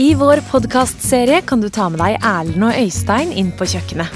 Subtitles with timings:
[0.00, 4.08] I vår podkastserie kan du ta med deg Erlend og Øystein inn på kjøkkenet.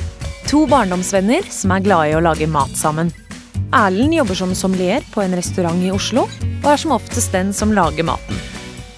[0.49, 3.11] To barndomsvenner som er glade i å lage mat sammen.
[3.69, 6.23] Erlend jobber som sommelier på en restaurant i Oslo,
[6.63, 8.39] og er som oftest den som lager maten.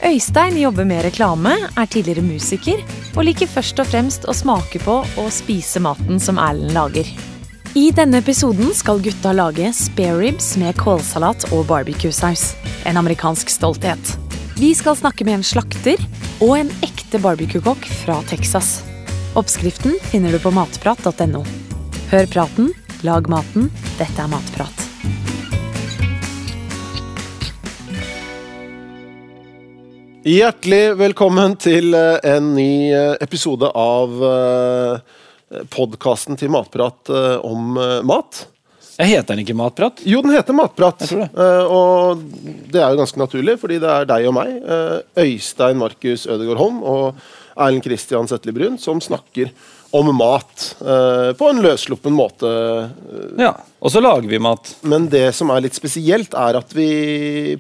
[0.07, 2.85] Øystein jobber med reklame, er tidligere musiker,
[3.17, 7.11] og liker først og fremst å smake på og spise maten som Erlend lager.
[7.75, 12.53] I denne episoden skal gutta lage spareribs med kålsalat og barbecuesaus.
[12.87, 14.15] En amerikansk stolthet.
[14.59, 16.01] Vi skal snakke med en slakter
[16.41, 18.79] og en ekte barbecuekokk fra Texas.
[19.37, 21.43] Oppskriften finner du på matprat.no.
[22.11, 22.71] Hør praten,
[23.05, 23.69] lag maten.
[23.99, 24.87] Dette er Matprat.
[30.27, 34.17] Hjertelig velkommen til eh, en ny eh, episode av
[35.71, 38.47] podkasten til Matprat eh, om eh, mat.
[38.97, 40.01] Jeg heter den ikke Matprat?
[40.09, 41.05] Jo, den heter Matprat.
[41.05, 41.29] Det.
[41.37, 42.23] Uh, og
[42.73, 46.63] det er jo ganske naturlig, fordi det er deg og meg, uh, Øystein Markus Ødegaard
[46.63, 47.19] Holm og
[47.57, 49.53] Erlend Kristian Setli Brun, som snakker
[49.97, 52.49] om mat uh, på en løssluppen måte.
[53.41, 53.53] Ja.
[53.85, 54.73] Og så lager vi mat.
[54.89, 56.91] Men det som er litt spesielt, er at vi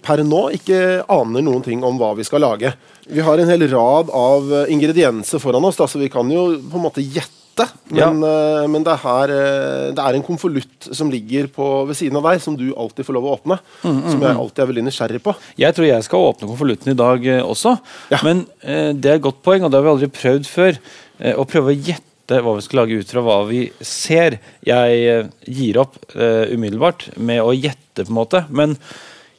[0.04, 2.72] per nå ikke aner noen ting om hva vi skal lage.
[3.06, 6.80] Vi har en hel rad av ingredienser foran oss, da, så vi kan jo på
[6.80, 7.45] en måte gjette.
[7.88, 11.98] Men, eh, men det, er her, eh, det er en konvolutt som ligger på, ved
[11.98, 13.58] siden av deg, som du alltid får lov å åpne.
[13.82, 15.34] Som jeg alltid er veldig nysgjerrig på.
[15.60, 17.76] Jeg tror jeg skal åpne konvolutten i dag eh, også.
[18.12, 18.20] Ja.
[18.26, 20.80] Men det er et godt poeng, og det har vi aldri prøvd før.
[21.16, 24.40] Å prøve å gjette hva vi skal lage ut fra hva vi ser.
[24.66, 28.42] Jeg gir opp uh, umiddelbart med å gjette, på en måte.
[28.50, 28.74] Men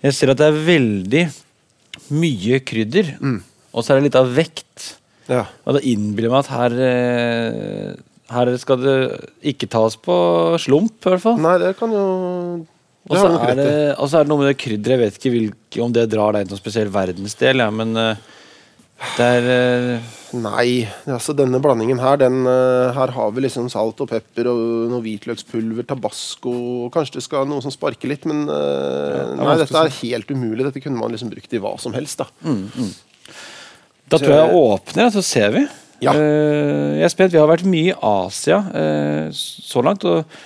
[0.02, 1.26] jeg ser at det er veldig
[2.16, 3.12] mye krydder.
[3.76, 4.94] Og så er det litt av vekt.
[5.28, 5.44] Ja.
[5.68, 7.96] Og det innbiller meg at her eh,
[8.28, 8.96] Her skal det
[9.54, 10.16] ikke tas på
[10.60, 11.38] slump, i hvert fall.
[11.40, 12.06] Nei, det kan jo
[13.08, 14.98] Og så er, det- er det noe med det krydderet.
[14.98, 18.16] Jeg vet ikke hvilke, om det drar deg til noen spesiell verdensdel, ja, men eh,
[19.16, 24.02] det er eh, Nei, altså denne blandingen her, den, eh, her har vi liksom salt
[24.04, 28.60] og pepper og noe hvitløkspulver, tabasco Kanskje det skal noe som sparker litt, men ja,
[29.32, 30.68] det Nei, dette er helt umulig.
[30.68, 32.28] Dette kunne man liksom brukt i hva som helst, da.
[34.12, 35.68] Da tror jeg jeg åpner, så ser vi.
[36.04, 36.14] Ja.
[36.14, 37.34] Uh, jeg er spent.
[37.34, 40.06] Vi har vært mye i Asia uh, så langt.
[40.06, 40.38] Og,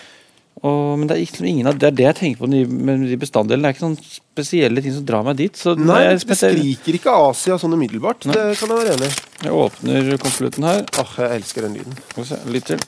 [0.61, 3.19] og, men det er, ikke, ingen av, det er det jeg tenker på med de-
[3.19, 3.65] bestanddelene.
[3.65, 5.57] Det er ikke noen spesielle ting som drar meg dit.
[5.57, 8.29] Så Nei, jeg, det skriker ikke Asia sånn umiddelbart.
[8.29, 9.15] Det kan jeg være enig i.
[9.47, 10.85] jeg åpner konvolutten her.
[11.01, 11.99] Åh, jeg elsker den lyden.
[12.29, 12.85] Se, litt til.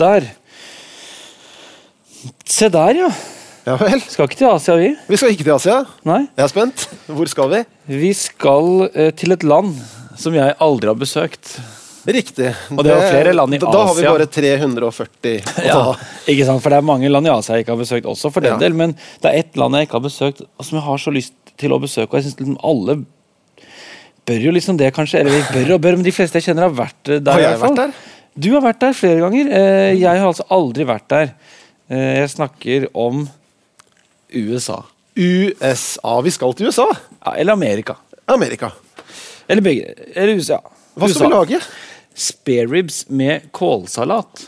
[0.00, 0.30] Der.
[2.48, 3.10] Se der, ja.
[3.66, 4.00] Ja vel.
[4.08, 4.94] Skal ikke til Asia, vi.
[5.10, 5.80] Vi skal ikke til Asia.
[6.08, 6.22] Nei.
[6.32, 6.86] Jeg er spent.
[7.10, 7.60] Hvor skal vi?
[8.00, 9.74] Vi skal uh, til et land
[10.20, 11.54] som jeg aldri har besøkt.
[12.08, 12.48] Riktig.
[12.72, 15.80] Og det er flere land i da, Da har vi bare 340 å Ja,
[16.32, 16.62] ikke sant?
[16.64, 18.58] For det er mange land i Asia jeg ikke har besøkt også, for den Ja.
[18.62, 21.34] del, men det er ett land jeg ikke har besøkt, som jeg har så lyst
[21.60, 22.08] til å besøke.
[22.14, 22.96] Og jeg synes liksom alle
[24.30, 25.20] bør jo liksom det, kanskje.
[25.20, 27.32] Eller bør og bør, men de fleste jeg kjenner, har vært eh, der.
[27.36, 27.92] Har jeg vært der?
[28.40, 29.50] Du har vært der flere ganger.
[29.52, 31.32] Eh, Jeg har altså aldri vært der.
[31.90, 33.28] Eh, Jeg snakker om
[34.32, 34.84] USA.
[35.18, 36.20] USA.
[36.24, 36.86] Vi skal til USA.
[37.26, 37.96] Ja, eller Amerika.
[38.30, 38.70] Amerika.
[39.50, 39.94] Eller begge.
[40.14, 40.60] Eller USA.
[40.94, 41.60] Hva skal vi lage?
[42.20, 44.46] Spareribs med kålsalat.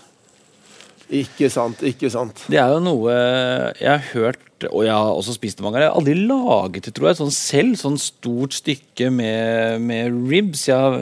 [1.12, 2.44] Ikke sant, ikke sant.
[2.48, 5.88] Det er jo noe jeg har hørt, og jeg har også spist det mange ganger.
[5.88, 7.74] Jeg har aldri laget det, tror jeg, sånn selv.
[7.80, 10.64] Sånn stort stykke med, med ribs.
[10.70, 10.96] Jeg har,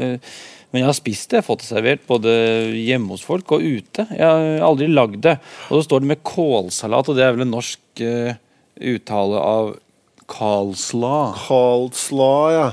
[0.71, 1.39] men jeg har spist det.
[1.39, 2.33] Jeg har fått det servert både
[2.75, 4.09] hjemme hos folk og ute.
[4.11, 5.37] Jeg har aldri lagd det.
[5.69, 8.35] Og så står det med kålsalat, og det er vel en norsk uh,
[8.95, 9.75] uttale av
[10.31, 11.17] Karlsla.
[11.47, 12.69] Karlsla, ja.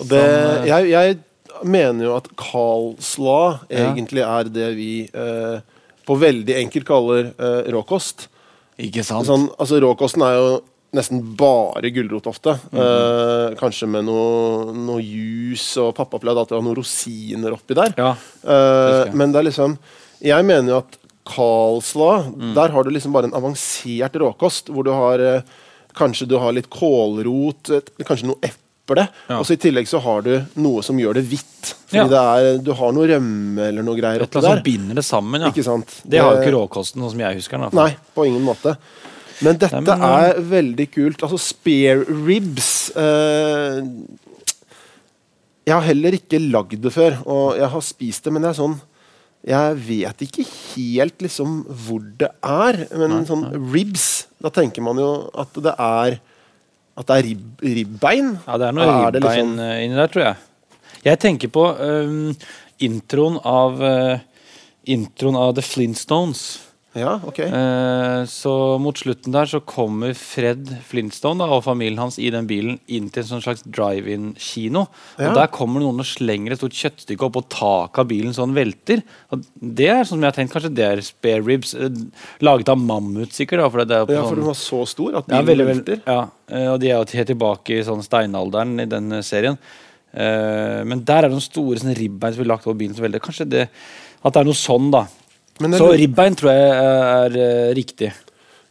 [0.00, 1.18] Og det, Som, eh, jeg, jeg
[1.70, 3.92] mener jo at coleslaw Ja.
[3.92, 5.60] egentlig er det vi eh,
[6.06, 8.26] på veldig enkelt kaller eh, råkost.
[8.78, 9.26] Ikke sant?
[9.28, 10.48] Sånn, altså Råkosten er jo
[10.94, 12.56] nesten bare gulrot ofte.
[12.70, 12.80] Mhm.
[12.82, 17.74] eh, kanskje med noe, noe juice, og pappa pleide alltid å ha noen rosiner oppi
[17.78, 17.94] der.
[17.98, 18.12] Ja.
[18.44, 19.78] Eh, men det er liksom
[20.24, 22.54] Jeg mener jo at Carlslaw, Mm.
[22.54, 25.40] der har du liksom bare en avansert råkost, hvor du har eh,
[25.94, 27.70] Kanskje du har litt kålrot,
[28.02, 28.58] kanskje noe eple.
[28.86, 29.38] Ja.
[29.40, 31.70] Og så i tillegg så har du noe som gjør det hvitt.
[31.88, 32.06] Fordi Ja.
[32.10, 34.50] det er, du har noe rømme eller noe greier oppi der.
[34.56, 35.48] som binder det sammen, ja.
[35.48, 36.02] Ikke sant?
[36.04, 37.70] Det har jo Eh, ikke råkosten, sånn som jeg husker den.
[37.72, 38.76] Nei, på ingen måte.
[39.40, 41.22] Men dette Nei, men, eh, er veldig kult.
[41.22, 43.82] Altså spare ribs eh,
[45.66, 48.58] Jeg har heller ikke lagd det før, og jeg har spist det, men det er
[48.60, 48.76] sånn
[49.46, 50.44] Jeg vet ikke
[50.74, 52.86] helt liksom hvor det er.
[52.96, 56.18] Men sånn ribs, da tenker man jo at det er
[56.96, 58.34] At det er rib, ribbein.
[58.46, 60.36] Ja, det er noe Er ribbein liksom- inni der, tror jeg.
[61.04, 62.36] Jeg tenker på um,
[62.80, 64.18] introen av uh,
[64.86, 66.60] Introen av The Flintstones.
[66.94, 67.38] Ja, ok.
[67.42, 72.46] Eh, så mot slutten der så kommer Fred Flintstone da, og familien hans i den
[72.46, 74.84] bilen inn til en sånn slags drive-in-kino.
[75.18, 75.32] Ja.
[75.32, 78.44] Og Der kommer noen og slenger et stort kjøttstykke opp på taket av bilen så
[78.46, 79.02] han velter.
[79.34, 81.74] Og det er sånn som jeg har tenkt, kanskje det er spare ribs.
[81.74, 81.88] eh,
[82.46, 83.64] Laget av mammut, sikkert.
[83.64, 85.48] Da, for det er på Ja, for sånn, den var så stor at bilen ja,
[85.50, 86.00] veldig, velter.
[86.06, 89.58] ja, eh, og de er jo helt tilbake i sånn steinalderen i den eh, serien.
[90.14, 92.94] Eh, men der er det noen store sånn lagt over bilen.
[92.94, 93.18] som velter.
[93.18, 93.68] Kanskje det,
[94.22, 95.06] at det er noe sånn, da.
[95.60, 98.12] Så ribbein tror jeg er, eh, riktig.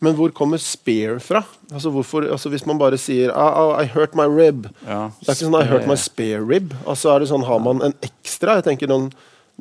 [0.03, 1.43] men hvor kommer spare fra?
[1.71, 4.65] Altså, hvorfor, altså Hvis man bare sier oh, I hurt my rib.
[4.85, 6.73] Ja, Det er ikke sånn I hurt my spare rib.
[6.85, 8.57] Altså er det sånn, Har man en ekstra?
[8.59, 9.13] Jeg tenker noen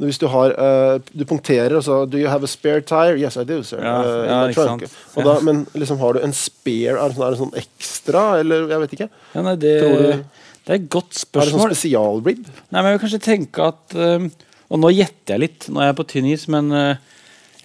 [0.02, 3.18] hvis du har uh, Du punkterer og så Do you have a spare tire?
[3.20, 3.78] Yes, I do, sir.
[3.84, 4.94] Ja, uh, ja, ikke sant.
[5.14, 6.96] Og da, men liksom har du en spare?
[6.96, 9.08] Er det sånn, er det sånn ekstra, eller jeg vet ikke?
[9.36, 10.24] Ja, nei, det, du-
[10.64, 11.42] det er et godt spørsmål.
[11.44, 12.42] Er det sånn spesialrib?
[12.72, 14.26] Nei, men jeg vil kanskje tenke at eh,
[14.72, 16.96] Og nå gjetter jeg litt, nå er jeg på tynn is, men eh,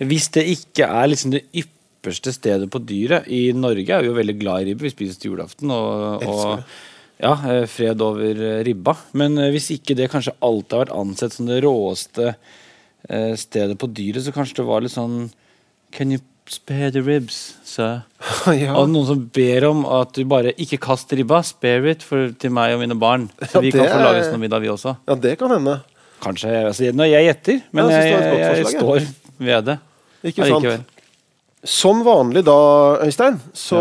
[0.04, 4.18] hvis det ikke er liksom det ypperste stedet på dyret I Norge er vi jo
[4.18, 4.86] veldig glad i ribbe.
[4.86, 5.72] Vi spiser til julaften.
[5.74, 8.94] Og, og ja, eh, fred over eh, ribba.
[9.18, 12.36] Men hvis ikke det kanskje alltid har vært ansett som det råeste
[13.40, 15.30] stedet på dyret, så kanskje det var litt sånn
[15.96, 16.20] Can you
[16.52, 18.02] spare the ribs, sir?
[18.58, 18.74] ja.
[18.76, 22.52] Og noen som ber om at du bare ikke kast ribba, spare it for, til
[22.56, 23.30] meg og mine barn.
[23.40, 24.98] Så Ja, vi kan få er- lage sånn middag, vi også.
[25.08, 25.78] ja, det kan hende.
[26.24, 26.52] Kanskje.
[26.66, 29.80] Altså, når jeg gjetter, men jeg, jeg jeg, jeg, forslag, står ved det.
[30.32, 30.94] Ikke sant?
[31.68, 32.58] Som vanlig da,
[33.04, 33.80] Øystein, så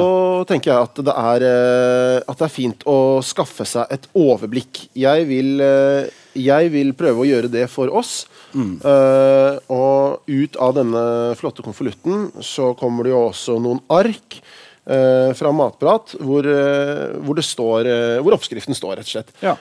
[0.48, 4.86] tenker jeg at det, er, eh, at det er fint å skaffe seg et overblikk.
[4.96, 6.08] Jeg vil, eh,
[6.40, 8.24] jeg vil prøve å gjøre det for oss.
[8.56, 11.04] Eh, og ut av denne
[11.36, 14.40] flotte konvolutten så kommer det jo også noen ark
[14.86, 17.88] Uh, fra Matprat hvor, uh, hvor, det står,
[18.22, 19.32] hvor oppskriften står, rett og slett.
[19.42, 19.56] Ja.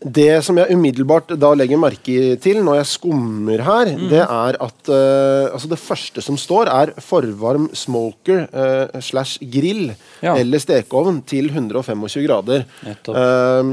[0.00, 4.06] Det som jeg umiddelbart da legger merke til når jeg skummer her, mm.
[4.08, 9.90] det er at uh, altså det første som står, er forvarm smoker uh, slash grill
[10.24, 10.38] Ja.
[10.40, 12.64] eller stekeovn til 125 grader.
[12.84, 13.70] Eh,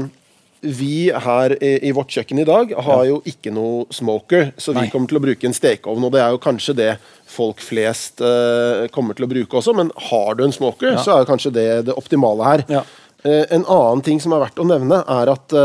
[0.60, 4.84] vi her i, i vårt kjøkken i dag har jo ikke noe smoker, så vi
[4.84, 4.92] Nei.
[4.92, 6.06] kommer til å bruke en stekeovn.
[6.08, 6.88] Og det er jo kanskje det
[7.28, 8.24] folk flest
[8.96, 11.04] kommer til å bruke også, men har du en smoker, Ja.
[11.04, 12.64] så er kanskje det det optimale her.
[12.68, 12.82] Ja.
[13.28, 15.56] En annen ting som er verdt å nevne, er at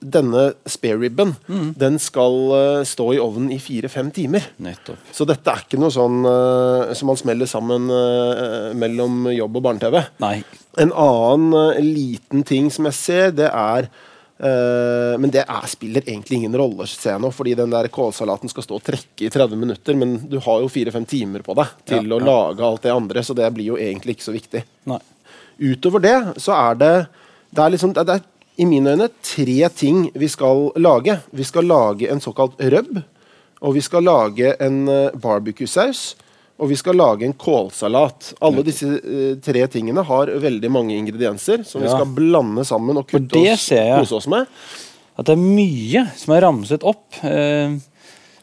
[0.00, 1.72] denne spareribben Mm.
[1.76, 4.44] den skal uh, stå i ovnen i fire-fem timer.
[4.62, 4.98] Nettopp.
[5.12, 9.64] Så dette er ikke noe sånn uh, som man smeller sammen uh, mellom jobb og
[9.66, 9.98] barne-TV.
[10.78, 13.90] En annen liten ting som jeg ser, det er
[14.38, 18.62] men det er, spiller egentlig ingen rolle, ser jeg nå, fordi den der kålsalaten skal
[18.62, 22.04] stå og trekke i 30 minutter, men du har jo fire-fem timer på deg til
[22.06, 22.26] Ja, å ja.
[22.28, 24.62] lage alt det andre, så det blir jo egentlig ikke så viktig.
[24.92, 25.00] Nei.
[25.58, 26.92] Utover det så er det
[27.50, 28.22] Det er liksom det er,
[28.58, 31.18] i mine øyne tre ting vi skal lage.
[31.30, 32.98] Vi skal lage en såkalt røbb.
[33.62, 36.16] Og vi skal lage en uh, barbecue-saus.
[36.58, 38.32] Og vi skal lage en kålsalat.
[38.42, 43.06] Alle disse eh, tre tingene har veldig mange ingredienser som vi skal blande sammen og
[43.06, 44.50] kutte oss, kose oss med.
[45.14, 47.20] At det er mye som er ramset opp.
[47.22, 47.78] Eh,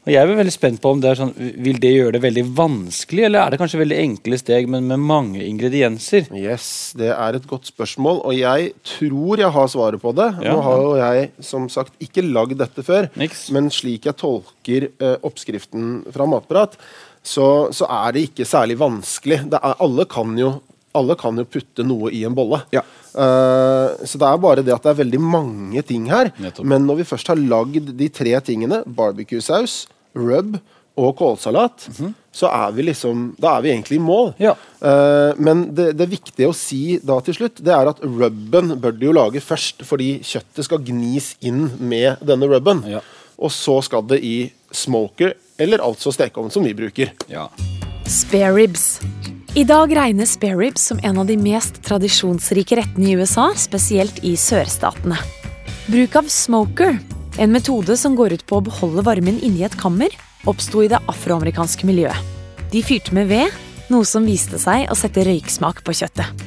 [0.06, 1.32] og jeg er veldig spent på om det er sånn,
[1.66, 5.02] Vil det gjøre det veldig vanskelig, eller er det kanskje veldig enkle steg, men med
[5.02, 6.30] mange ingredienser?
[6.38, 10.30] Yes, Det er et godt spørsmål, og jeg tror jeg har svaret på det.
[10.46, 10.54] Ja.
[10.54, 13.48] Nå har jo jeg som sagt ikke lagd dette før, Niks.
[13.56, 16.78] men slik jeg tolker eh, oppskriften fra Matprat,
[17.26, 19.42] så, så er det ikke særlig vanskelig.
[19.50, 20.60] Er, alle, kan jo,
[20.94, 22.62] alle kan jo putte noe i en bolle.
[22.76, 22.86] Ja.
[23.16, 26.30] Uh, så det er bare det at det er veldig mange ting her.
[26.38, 26.68] Nettopp.
[26.68, 29.86] Men når vi først har lagd de tre tingene, barbecue-saus,
[30.16, 30.58] rub
[30.96, 31.90] og kålsalat,
[32.32, 34.32] så er vi liksom Da er vi egentlig i mål.
[34.40, 34.54] Ja.
[34.80, 38.96] Uh, men det, det viktige å si da til slutt, det er at rubben bør
[38.96, 42.84] de jo lage først, fordi kjøttet skal gnis inn med denne rubben.
[42.88, 43.04] Ja.
[43.36, 44.38] Og så skal det i
[44.72, 47.12] smoker, eller altså stekeovn, som vi bruker.
[47.32, 47.50] Ja.
[48.08, 49.02] Spareribs.
[49.56, 54.36] I dag regnes spareribs som en av de mest tradisjonsrike rettene i USA, spesielt i
[54.40, 55.20] sørstatene.
[55.88, 56.98] Bruk av smoker,
[57.38, 60.14] en metode som går ut på å beholde varmen inni et kammer,
[60.48, 62.34] oppsto i det afroamerikanske miljøet.
[62.72, 63.52] De fyrte med ved,
[63.92, 66.46] noe som viste seg å sette røyksmak på kjøttet.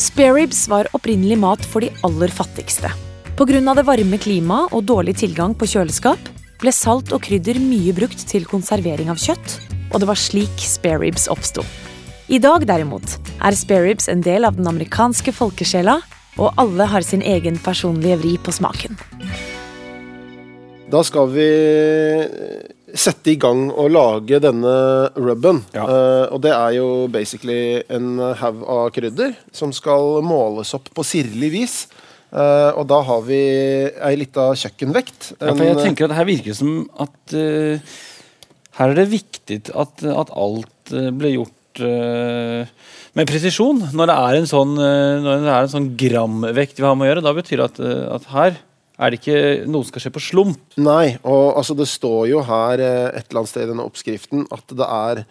[0.00, 2.88] Spareribs var opprinnelig mat for de aller fattigste.
[3.36, 3.74] Pga.
[3.74, 6.20] det varme klimaet og dårlig tilgang på kjøleskap
[6.60, 9.56] ble salt og krydder mye brukt til konservering av kjøtt,
[9.92, 11.64] og det var slik spareribs oppsto.
[12.28, 16.00] I dag derimot er spareribs en del av den amerikanske folkesjela,
[16.38, 18.96] og alle har sin egen personlige vri på smaken.
[20.90, 21.48] Da skal vi
[22.90, 24.74] sette i gang og lage denne
[25.14, 25.62] rubben.
[25.76, 25.86] Ja.
[25.86, 31.06] Uh, og det er jo basically en haug av krydder som skal måles opp på
[31.06, 31.76] sirlig vis.
[32.30, 33.40] Uh, og da har vi
[33.94, 35.32] ei lita kjøkkenvekt.
[35.38, 37.94] Ja, for jeg tenker at Her virker det som at uh,
[38.80, 42.70] her er det viktig at, at alt blir gjort eh,
[43.18, 43.82] med presisjon.
[43.92, 47.08] Når det er en sånn, eh, når det er en sånn gramvekt vi har med
[47.08, 48.58] å gjøre, da betyr det at, eh, at her
[49.00, 49.40] er det ikke
[49.70, 50.60] noe som skal skje på slump.
[50.80, 54.44] Nei, og altså det står jo her eh, et eller annet sted i denne oppskriften
[54.52, 55.22] at det er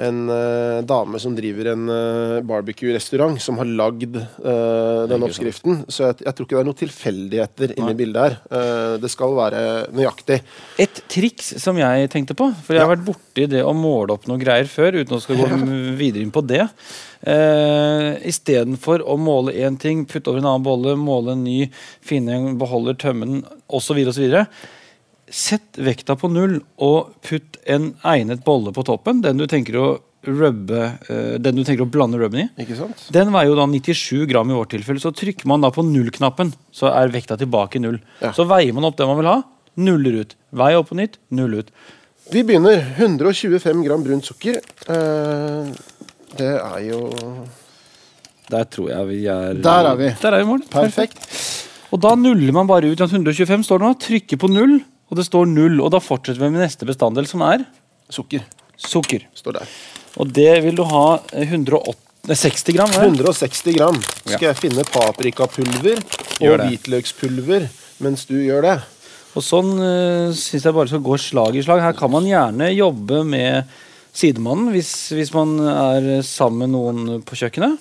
[0.00, 5.82] en uh, dame som driver en uh, barbecue-restaurant, som har lagd uh, den oppskriften.
[5.92, 8.38] Så jeg, jeg tror ikke det er noen tilfeldigheter inni bildet her.
[8.48, 10.40] Uh, det skal være nøyaktig.
[10.80, 14.28] Et triks som jeg tenkte på, for jeg har vært borti det å måle opp
[14.30, 15.62] noe greier før, uten å skal gå
[16.02, 16.64] videre inn på det.
[17.22, 21.66] Uh, Istedenfor å måle én ting, putte over en annen bolle, måle en ny,
[22.04, 24.00] finne en beholder, tømme den osv.
[24.08, 24.40] osv.
[25.32, 29.22] Sett vekta på null og putt en egnet bolle på toppen.
[29.24, 29.86] Den du tenker å
[30.28, 32.48] rubbe, eh, den du tenker å blande rubben i.
[33.10, 35.00] Den veier jo da 97 gram i vårt tilfelle.
[35.00, 37.98] Så trykker man da på null-knappen, så er vekta tilbake i null.
[38.20, 38.30] Ja.
[38.36, 39.42] Så veier man opp det man vil ha,
[39.82, 40.36] nuller ut.
[40.52, 41.72] Vei opp på nytt, null ut.
[42.30, 42.84] Vi begynner.
[43.00, 44.60] 125 gram brunt sukker.
[44.88, 45.72] Eh,
[46.36, 47.10] det er jo
[48.52, 50.08] Der tror jeg vi er Der er vi.
[50.20, 50.62] Der er vi mål.
[50.68, 51.18] perfekt.
[51.92, 53.00] Og da nuller man bare ut.
[53.00, 53.94] at 125 står det nå.
[53.98, 54.82] Trykker på null,
[55.12, 55.76] og det står null.
[55.84, 57.66] Og da fortsetter vi med neste bestanddel, som er
[58.12, 58.42] Sukker
[58.88, 59.26] sukker.
[59.34, 59.74] står der.
[60.20, 61.94] Og det vil du ha 180,
[62.28, 62.90] nei, 60 gram.
[62.90, 63.12] er det?
[63.20, 64.00] 160 gram.
[64.24, 66.02] Skal jeg finne paprikapulver
[66.42, 67.68] og hvitløkspulver
[68.02, 68.76] mens du gjør det?
[69.32, 71.80] Og sånn uh, syns jeg bare skal gå slag i slag.
[71.80, 73.70] Her kan man gjerne jobbe med
[74.12, 77.78] sidemannen hvis, hvis man er sammen med noen på kjøkkenet.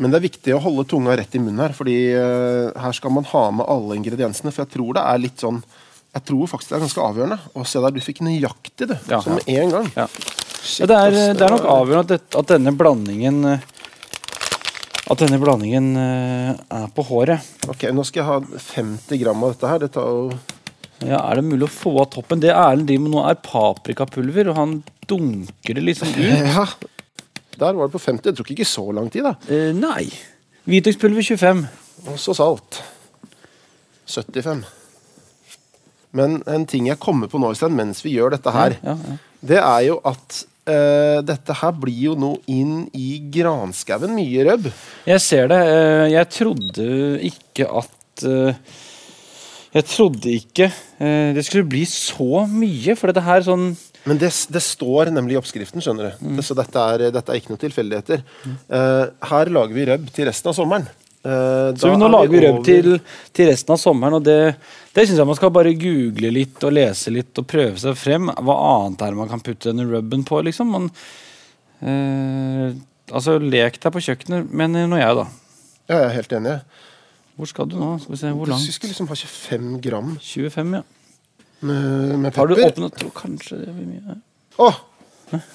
[0.00, 3.12] Men det er viktig å holde tunga rett i munnen her, fordi uh, her skal
[3.12, 4.54] man ha med alle ingrediensene.
[4.54, 5.60] For jeg tror det er litt sånn
[6.12, 7.38] Jeg tror faktisk det er ganske avgjørende.
[7.56, 9.20] Og se der, du fikk nøyaktig, det, Ja.
[9.24, 9.86] Som med en gang.
[9.96, 10.06] Ja.
[10.62, 13.38] Shit, det, er, det er nok avgjørende at, det, at denne blandingen
[15.10, 17.48] At denne blandingen eh, er på håret.
[17.68, 19.82] Ok, Nå skal jeg ha 50 gram av dette her.
[19.82, 20.28] Det tar jo
[21.02, 22.40] Ja, Er det mulig å få av toppen?
[22.44, 24.76] Det Erlend driver med nå, er paprikapulver, og han
[25.10, 26.20] dunker det liksom ut.
[26.54, 26.66] Ja.
[27.58, 28.30] Der var det på 50.
[28.30, 29.34] Det tok ikke så lang tid, da.
[29.52, 30.06] Eh, nei.
[30.68, 31.64] Hvitløkspulver 25.
[32.12, 32.78] Og så salt.
[34.08, 34.62] 75.
[36.12, 39.18] Men en ting jeg kommer på nå, Øystein, mens vi gjør dette her, Ja, ja.
[39.52, 44.12] det er jo at uh, dette her blir jo nå inn i granskauen.
[44.18, 44.68] Mye røbb.
[45.08, 45.60] Jeg ser det.
[45.72, 46.88] Uh, Jeg trodde
[47.32, 48.52] ikke at uh,
[49.72, 50.66] Jeg trodde ikke
[51.02, 53.70] det skulle bli så mye, for dette her sånn
[54.06, 56.26] Men det, det står nemlig i oppskriften, skjønner du.
[56.28, 56.42] Mm.
[56.44, 58.20] Så dette er, dette er ikke noen tilfeldigheter.
[58.68, 60.86] Eh, her lager vi røbb til resten av sommeren.
[61.22, 62.88] Eh, Så nå er lager vi røbb til,
[63.30, 64.38] til resten av sommeren, og det,
[64.94, 68.26] det syns jeg man skal bare google litt og lese litt og prøve seg frem.
[68.42, 70.72] Hva annet er det man kan putte denne rubben på, liksom?
[70.74, 70.88] Man,
[71.86, 72.72] uh,
[73.12, 75.28] altså, lek deg på kjøkkenet, men nå jeg, da.
[75.90, 76.56] Ja, jeg er helt enig.
[77.38, 77.92] Hvor skal du nå?
[78.02, 78.74] Skal vi se, hvor Du langt?
[78.74, 80.82] skulle liksom ha 25 gram 25, ja.
[81.62, 82.98] med, med Har du åpnet?
[82.98, 84.18] Tror kanskje det blir mye.
[84.62, 84.82] Åh,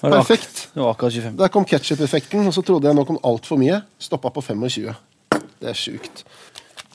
[0.01, 0.63] perfekt!
[0.73, 1.35] Det var akkurat 25.
[1.43, 3.81] Der kom ketsjup-effekten, og så trodde jeg nå kom altfor mye.
[4.01, 4.95] Stoppa på 25.
[5.61, 6.23] Det er sjukt.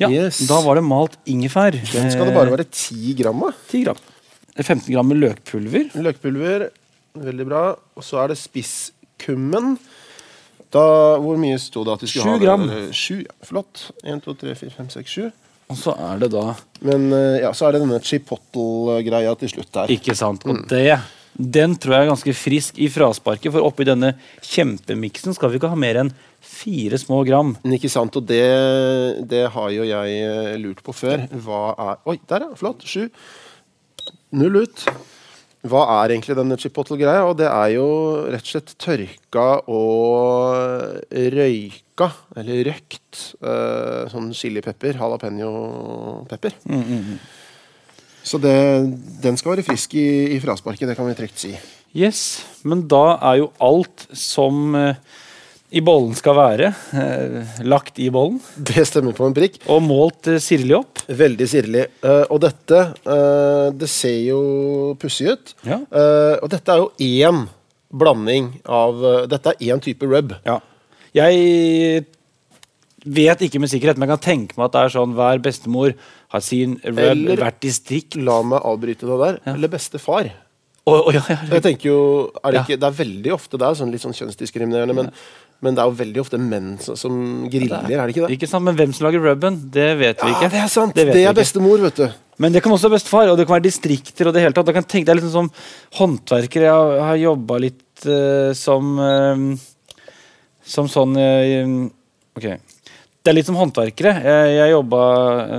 [0.00, 0.38] Ja, Yes.
[0.49, 1.75] Da var det malt ingefær.
[1.76, 3.54] Den skal det bare være 10 gram av.
[3.71, 4.00] 10 gram.
[4.57, 5.90] 15 gram med løkpulver.
[6.02, 6.69] Løkpulver,
[7.16, 7.62] veldig bra.
[7.97, 9.76] Og så er det spisskummen.
[10.73, 10.83] Da,
[11.21, 12.40] hvor mye sto det at vi skulle Sju ha?
[12.40, 12.66] gram.
[12.73, 13.90] Eh, Sju, ja, flott.
[14.02, 15.31] 1, 2, 3, 4, 5, 6, 7.
[15.73, 16.54] Og så er det da
[16.85, 19.92] Men eh, ja, så er det denne chipotle-greia til slutt der.
[19.95, 20.45] Ikke sant.
[20.49, 20.99] Og det
[21.33, 24.12] den tror jeg er ganske frisk i frasparket, for oppi denne
[24.45, 26.12] kjempemiksen skal vi ikke ha mer enn
[26.43, 27.55] fire små gram.
[27.62, 28.43] Men ikke sant, og det,
[29.31, 31.25] det har jo jeg eh, lurt på før.
[31.33, 32.85] Hva er Oi, der ja, flott.
[32.85, 33.09] Sju.
[34.37, 34.87] Null ut.
[35.62, 37.23] Hva er egentlig denne chipotle-greia?
[37.29, 37.87] Og det er jo
[38.27, 41.05] rett og slett tørka og
[41.37, 46.59] røyka, eller røkt, eh, sånn chilipepper, jalapeño-pepper.
[48.23, 48.55] Så det,
[49.23, 51.52] den skal være frisk i, i frasparket, det kan vi trygt si.
[51.93, 54.97] Yes, Men da er jo alt som eh,
[55.73, 58.38] i bollen skal være, eh, lagt i bollen.
[58.57, 59.59] Det stemmer på en prikk.
[59.73, 61.02] Og målt eh, sirlig opp.
[61.09, 61.87] Veldig sirlig.
[62.05, 64.41] Eh, og dette eh, Det ser jo
[65.00, 65.55] pussig ut.
[65.69, 65.83] Ja.
[65.85, 67.47] Eh, og dette er jo én
[67.93, 70.33] blanding av Dette er én type rub.
[70.49, 70.61] Ja.
[71.12, 72.07] Jeg
[73.05, 75.93] vet ikke med sikkerhet, men jeg kan tenke meg at det er sånn hver bestemor
[76.33, 78.17] har sin rub, hvert distrikt.
[78.17, 79.39] La meg avbryte deg der.
[79.45, 79.55] Ja.
[79.57, 80.33] Eller bestefar.
[80.83, 81.39] Oh, oh, ja, ja.
[81.47, 81.99] Jeg tenker jo,
[82.43, 85.12] er det, ikke, det er veldig ofte det er sånn litt sånn kjønnsdiskriminerende, men,
[85.62, 87.21] men det er jo veldig ofte menn som, som
[87.53, 88.35] griller, er det ikke det?
[88.35, 90.49] Ikke sant, Men hvem som lager rubben, det vet vi ikke.
[90.49, 90.97] Ja, det er sant.
[90.99, 92.19] Det Det, er bestemor, vet du.
[92.43, 94.27] Men det kan også være bestefar, og det kan være distrikter.
[94.27, 94.67] og Det hele tatt.
[94.67, 95.53] Det kan tenke deg litt sånn som
[96.01, 96.67] håndverker.
[96.67, 99.47] Jeg har, har jobba litt uh, som uh,
[100.67, 101.77] Som sånn uh,
[102.41, 102.49] Ok.
[103.23, 104.12] Det er litt som håndverkere.
[104.19, 105.00] Jeg, jeg jobba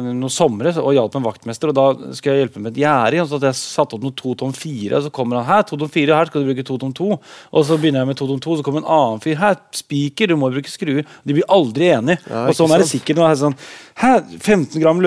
[0.03, 1.71] noen somre og hjalp en vaktmester.
[1.71, 3.21] og Da skulle jeg hjelpe med et gjerde.
[3.23, 5.79] og Så jeg satt opp noe to tom fire, og så kommer han her, to
[5.79, 7.13] tom fire, her skal du bruke to tom to.
[7.15, 9.39] Og så begynner jeg med to tom to, så kommer en annen fyr.
[9.39, 11.07] Her, spiker, du må bruke skruer.
[11.23, 12.19] De blir aldri enige.
[12.27, 13.31] Ja, og sånn er det sikkert nå.
[13.39, 13.55] Sånn,
[14.03, 14.99] Hæ, 15 gram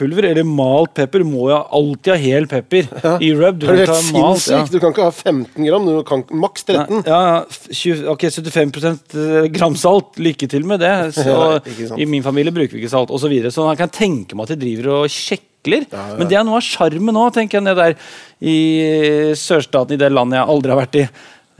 [0.00, 1.24] løkpulver eller malt pepper?
[1.24, 2.88] Må jeg alltid ha hel pepper
[3.20, 3.58] i rub.
[3.60, 4.64] Du Det er kan helt malt, ja.
[4.70, 7.00] Du kan ikke ha 15 gram, du kan maks 13.
[7.00, 10.16] Nei, Ja, ja, 20, ok, 75 gram salt.
[10.18, 11.14] Lykke til med det.
[11.14, 11.96] Så, Ja.
[11.96, 13.20] I min familie bruker vi ikke salt, osv.
[13.20, 13.50] Så, videre.
[13.52, 15.84] så jeg kan tenke meg at de driver og sjekler.
[15.90, 16.16] Ja, ja.
[16.18, 17.94] Men det er noe av sjarmen nå, tenker jeg, der
[18.40, 21.04] i sørstaten, i det landet jeg aldri har vært i.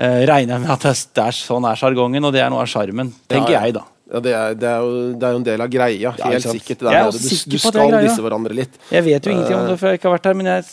[0.01, 2.65] Eh, regner jeg med at det er, er sånn er sjargongen, og det er noe
[2.65, 3.67] av sjarmen, tenker Ja, ja.
[3.69, 3.85] jeg, da.
[4.11, 6.11] Ja, det, er, det, er jo, det er jo en del av greia.
[6.19, 6.81] Helt ja, sikkert.
[6.83, 8.79] Det Jeg er der, også du, sikker du på det skal disse hverandre litt.
[8.91, 9.71] Jeg vet jo ingenting om Eh.
[9.71, 10.65] det, før jeg ikke har vært her, men jeg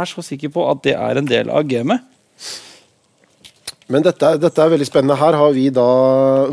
[0.00, 2.00] er så sikker på at det er en del av gamet.
[3.90, 5.16] Men dette, er- dette er veldig spennende.
[5.18, 5.84] Her har vi da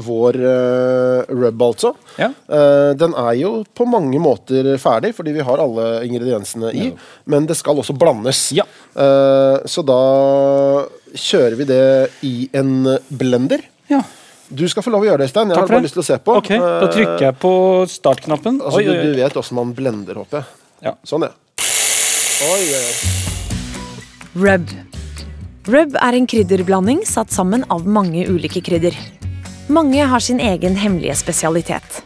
[0.01, 1.91] vår uh, rub, altså.
[2.17, 2.31] Ja.
[2.49, 6.87] Uh, den er jo på mange måter ferdig, fordi vi har alle ingrediensene i.
[7.29, 8.47] Men det skal også blandes.
[8.57, 8.65] Ja.
[8.97, 9.99] Uh, så da
[11.13, 11.83] kjører vi det
[12.25, 12.73] i en
[13.13, 13.61] blender.
[13.93, 14.01] Ja.
[14.49, 15.49] Du skal få lov å gjøre det, Stein.
[15.51, 15.87] Jeg Takk har bare det.
[15.89, 16.35] lyst til å se på.
[16.39, 17.51] Ok, Da trykker jeg på
[17.91, 18.61] startknappen.
[18.61, 19.15] Altså, Oi, oi, Du, oi.
[19.15, 20.45] du vet åssen man blender, håper jeg.
[20.83, 20.93] Ja.
[21.03, 21.31] Sånn, ja.
[22.47, 22.95] Oi, oi, oi.
[24.37, 24.69] Rub.
[25.67, 28.95] Rub er en krydderblanding satt sammen av mange ulike krydder.
[29.67, 32.01] Mange har sin egen hemmelige spesialitet.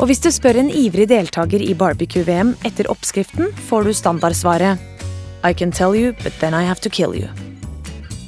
[0.00, 4.78] Og hvis du spør en ivrig deltaker i barbecue-VM etter oppskriften, får du standardsvaret
[5.44, 7.28] I can tell you, but then I have to kill you.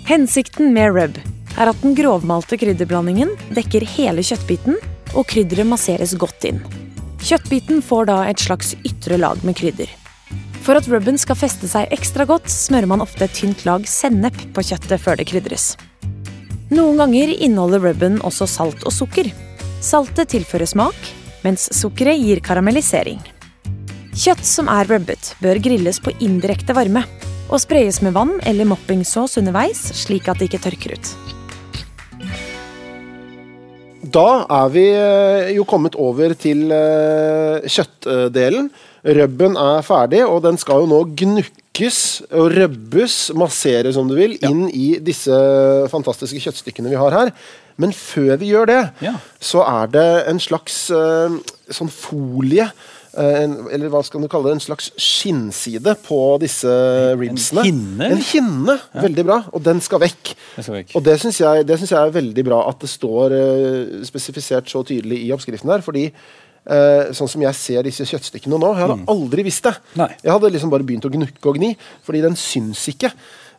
[0.05, 1.17] Hensikten med rub
[1.59, 4.79] er at den grovmalte krydderblandingen dekker hele kjøttbiten,
[5.15, 6.63] og krydderet masseres godt inn.
[7.25, 9.91] Kjøttbiten får da et slags ytre lag med krydder.
[10.65, 14.37] For at rubben skal feste seg ekstra godt, smører man ofte et tynt lag sennep
[14.57, 15.75] på kjøttet før det krydres.
[16.75, 19.29] Noen ganger inneholder rubben også salt og sukker.
[19.85, 20.97] Saltet tilfører smak,
[21.45, 23.21] mens sukkeret gir karamellisering.
[24.15, 27.05] Kjøtt som er rubbet, bør grilles på indirekte varme
[27.51, 31.34] og sprayes med vann eller moppingsaus underveis, slik at det ikke tørker ut.
[34.05, 38.71] Da er vi eh, jo kommet over til eh, kjøttdelen.
[39.05, 41.99] Rubben er ferdig, og den skal jo nå gnukkes
[42.33, 45.35] og røbbes, masseres om du vil, inn i disse
[45.93, 47.33] fantastiske kjøttstykkene vi har her.
[47.81, 49.17] Men før vi gjør det, Ja.
[49.43, 51.39] så er det en slags eh,
[51.75, 52.69] sånn folie
[53.21, 56.71] en, eller hva skal du kalle det, en slags skinnside på disse
[57.21, 57.65] ribsene.
[57.67, 59.39] hinne, En hinne, veldig bra.
[59.55, 60.33] Og den skal vekk.
[60.59, 60.95] Skal vekk.
[60.99, 65.23] Og det syns jeg, jeg er veldig bra at det står uh, spesifisert så tydelig
[65.27, 65.85] i oppskriften her.
[65.87, 69.77] Fordi uh, sånn som jeg ser disse kjøttstykkene nå, jeg hadde aldri visst det.
[70.01, 70.11] Nei.
[70.23, 71.75] Jeg hadde liksom bare begynt å gnukke og gni,
[72.07, 73.13] fordi den syns ikke.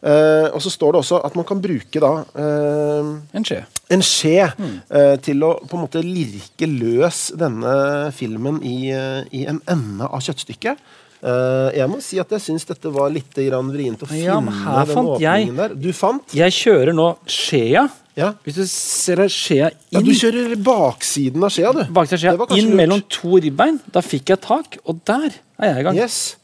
[0.06, 3.64] Eh, og så står det også at man kan bruke da uh, En skje.
[3.90, 8.92] en skje eh, til å på en måte lirke løs denne filmen i,
[9.34, 10.86] i en ende av kjøttstykket.
[11.26, 14.94] Jeg må si at jeg syns dette var litt vrient å finne Ja, her den
[14.94, 15.74] fant jeg- åpningen der.
[15.74, 16.36] Du fant?
[16.38, 17.88] Jeg kjører nå skjea.
[18.16, 18.30] Ja.
[18.46, 21.82] Hvis du ser skjea skjea Ja, inn du kjører baksiden av skjea, du.
[21.92, 22.78] Baksiden av skjea inn lurt.
[22.80, 23.80] mellom to ribbein.
[23.92, 25.98] Da fikk jeg tak, og der er jeg i gang.
[25.98, 26.36] Yes.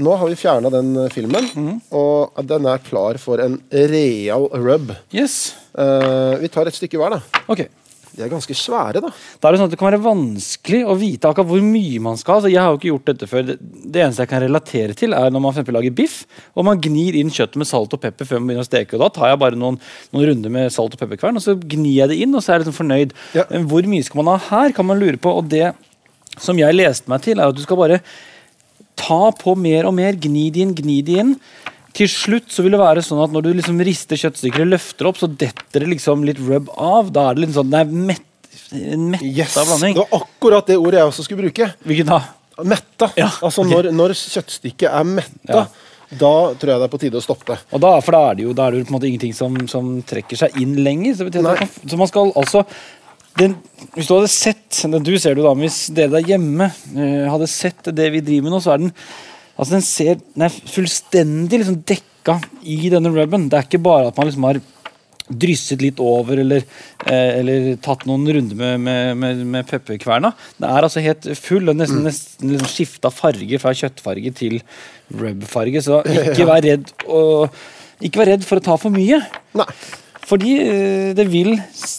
[0.00, 1.72] Nå har vi fjerna den eh, filmen, mm.
[1.98, 4.94] og den er klar for en real rub.
[5.12, 5.54] Yes.
[5.76, 7.42] Uh, vi tar et stykke hver, da.
[7.52, 7.66] Ok.
[8.12, 9.08] De er ganske svære, da.
[9.40, 12.18] Da er det sånn at det kan være vanskelig å vite akkurat hvor mye man
[12.20, 12.40] skal.
[12.40, 13.46] Altså, jeg har jo ikke gjort dette før.
[13.48, 16.18] Det, det eneste jeg kan relatere til, er når man for lager biff,
[16.52, 18.98] og man gnir inn kjøttet med salt og pepper før man begynner å steke.
[18.98, 19.80] Og da tar jeg bare noen,
[20.12, 22.60] noen runder med salt og pepperkvern, og så gnir jeg det inn, og så er
[22.60, 23.16] jeg liksom fornøyd.
[23.38, 23.46] Ja.
[23.52, 25.32] Men Hvor mye skal man ha her, kan man lure på.
[25.40, 25.72] Og det
[26.40, 28.02] som jeg leste meg til, er at du skal bare
[29.02, 31.36] ta på mer og mer, gni det inn, gni det inn.
[31.92, 35.10] Til slutt så vil det være sånn at når du liksom rister kjøttstykker og løfter
[35.10, 37.10] opp, så detter det liksom litt rub av.
[37.12, 38.28] Da er det litt sånn, det er mett,
[38.72, 39.98] en metta Yes, blanding.
[39.98, 41.68] Det var akkurat det ordet jeg også skulle bruke.
[41.84, 42.20] Hvilken da?
[42.68, 43.10] Metta.
[43.18, 43.74] Ja, Altså okay.
[43.74, 45.66] når, når kjøttstykket er metta, Ja.
[46.12, 47.58] da tror jeg det er på tide å stoppe.
[47.72, 50.56] Og da, for da er det jo, er det jo ingenting som, som trekker seg
[50.60, 51.16] inn lenger.
[51.20, 51.28] Så,
[51.88, 52.64] så man skal altså
[53.38, 53.56] den,
[53.94, 57.48] Hvis du hadde sett Du ser det da, men hvis dere der hjemme eh, hadde
[57.50, 58.92] sett det vi driver med nå, så er den
[59.56, 63.48] Altså den ser Den er fullstendig liksom dekka i denne rubben.
[63.50, 64.60] Det er ikke bare at man liksom har
[65.42, 66.64] drysset litt over eller,
[67.06, 70.32] eh, eller tatt noen runder med, med, med, med pepperkverna.
[70.58, 71.70] Den er altså helt full.
[71.72, 74.60] og Nesten, nesten liksom skifta farge fra kjøttfarge til
[75.18, 75.82] rubfarge.
[75.84, 77.58] Så ikke vær redd og,
[78.02, 79.18] ikke vær redd for å ta for mye.
[79.58, 79.68] Nei.
[80.26, 81.56] Fordi eh, det vil,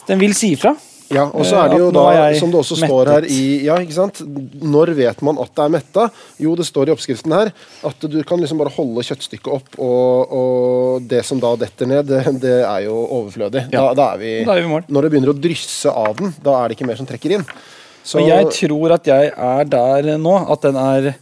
[0.07, 0.75] den vil si ifra.
[1.13, 3.41] Ja, og så Eh, er det jo da, er som det også står her i
[3.67, 4.21] Ja, ikke sant?
[4.61, 6.07] Når vet man at det er metta?
[6.41, 7.51] Jo, det står i oppskriften her
[7.85, 12.09] at du kan liksom bare holde kjøttstykket opp, og, og det som da detter ned,
[12.09, 13.67] det, det er jo overflødig.
[13.73, 13.85] Ja.
[13.93, 14.83] da er vi Da er vi i mål.
[14.89, 17.45] Når det begynner å drysse av den, da er det ikke mer som trekker inn.
[18.03, 21.13] Så Og jeg tror at jeg er der nå, at den er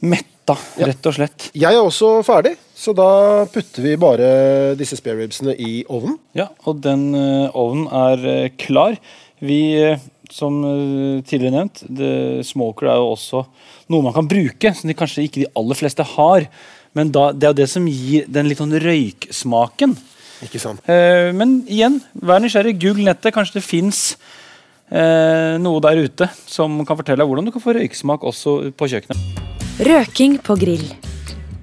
[0.00, 1.50] metta, rett og slett.
[1.54, 3.10] jeg er også ferdig, så da
[3.52, 4.30] putter vi bare
[4.78, 6.16] disse spareribsene i ovnen.
[6.38, 8.96] Ja, og den eh, ovnen er eh, klar.
[9.44, 10.00] Vi, eh,
[10.32, 10.62] som
[11.26, 12.12] tidligere nevnt, det,
[12.46, 13.44] smoker er jo også
[13.90, 16.46] noe man kan bruke, som de kanskje ikke de aller fleste har.
[16.96, 19.94] Men da, det er jo det som gir den litt sånn røyksmaken.
[20.46, 20.80] Ikke sant?
[20.88, 22.78] Eh, men igjen, vær nysgjerrig.
[22.80, 23.34] Google nettet.
[23.36, 24.02] Kanskje det fins
[24.88, 28.92] eh, noe der ute som kan fortelle deg hvordan du kan få røyksmak også på
[28.94, 29.46] kjøkkenet.
[29.84, 30.88] Røking på grill.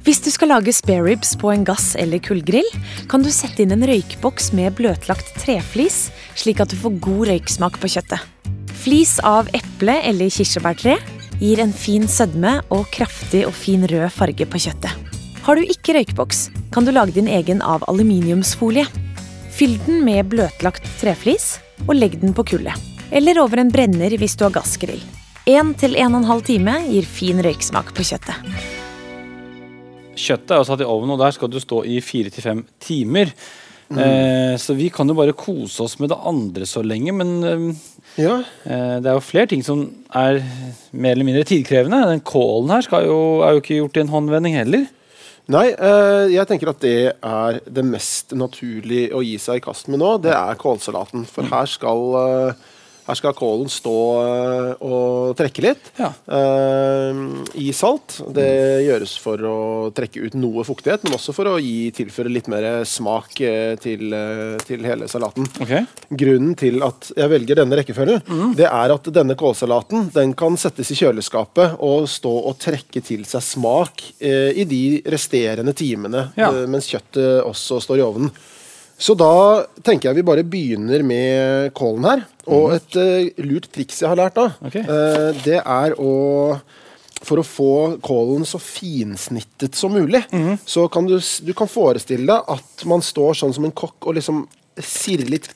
[0.07, 2.67] Hvis du skal lage spareribs på en gass- eller kullgrill,
[3.11, 5.97] kan du sette inn en røykboks med bløtlagt treflis,
[6.31, 8.23] slik at du får god røyksmak på kjøttet.
[8.71, 10.95] Flis av eple eller kirsebærtre
[11.41, 14.95] gir en fin sødme og kraftig og fin rød farge på kjøttet.
[15.43, 16.41] Har du ikke røykboks,
[16.71, 18.87] kan du lage din egen av aluminiumsfolie.
[19.59, 22.79] Fyll den med bløtlagt treflis og legg den på kullet.
[23.11, 25.03] Eller over en brenner hvis du har gassgrill.
[25.43, 28.86] 1 til 1 12 time gir fin røyksmak på kjøttet.
[30.17, 32.65] Kjøttet er jo satt i ovnen, og der skal du stå i fire til fem
[32.83, 33.31] timer.
[33.87, 37.69] Eh, så vi kan jo bare kose oss med det andre så lenge, men eh,
[38.19, 40.41] Ja, Eh, Det er jo flere ting som er
[40.91, 42.01] mer eller mindre tidkrevende.
[42.09, 44.87] Den kålen her skal jo, er jo ikke gjort i en håndvending heller.
[45.47, 49.87] Nei, eh, jeg tenker at det er det mest naturlige å gi seg i kast
[49.87, 50.17] med nå.
[50.25, 51.23] Det er kålsalaten.
[51.29, 52.53] For her skal, eh,
[53.07, 56.09] her skal kålen stå eh, og trekke litt Ja.
[56.27, 57.21] uh,
[57.55, 58.17] i salt.
[58.35, 58.47] Det
[58.83, 59.57] gjøres for å
[59.95, 64.11] trekke ut noe fuktighet, men også for å gi, tilføre litt mer smak eh, til,
[64.67, 65.47] til hele salaten.
[65.63, 65.85] Okay.
[66.19, 68.21] Grunnen til at jeg velger denne rekkefølgen,
[68.59, 73.23] det er at denne kålsalaten den kan settes i kjøleskapet og stå og trekke til
[73.29, 76.51] seg smak uh, i de resterende timene Ja.
[76.51, 78.31] uh, mens kjøttet også står i ovnen.
[78.97, 82.23] Så da tenker jeg vi bare begynner med kålen her.
[82.47, 84.83] Og et uh, lurt triks jeg har lært da, okay.
[84.87, 86.11] uh, det er å
[87.25, 87.71] for å få
[88.05, 90.19] kålen så finsnittet som mulig,
[90.69, 94.19] så kan du, du kan forestille deg at man står sånn som en kokk og
[94.19, 94.43] liksom
[94.77, 95.49] sirrer litt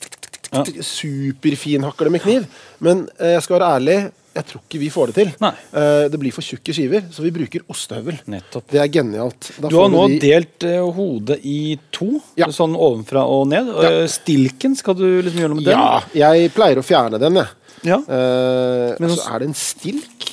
[0.52, 0.64] Ja.
[0.66, 2.42] superfinhakker det med kniv.
[2.84, 3.94] Men eh, jeg skal være ærlig,
[4.34, 5.30] jeg tror ikke vi får det til.
[5.44, 8.18] Eh, det blir for tjukke skiver, så vi bruker ostehøvel.
[8.32, 8.66] Nettopp.
[8.72, 9.50] Det er genialt.
[9.60, 12.46] Da Du har nå vi- delt eh, hodet i to, Ja.
[12.46, 13.66] sånn ovenfra og ned.
[13.66, 13.90] Ja.
[14.02, 15.78] eh, Stilken, skal du liksom gjøre noe med den?
[15.78, 16.00] Ja,
[16.34, 17.48] jeg pleier å fjerne den, jeg.
[17.84, 17.96] Ja.
[17.98, 20.28] Uh, Men altså, så er det en stilk.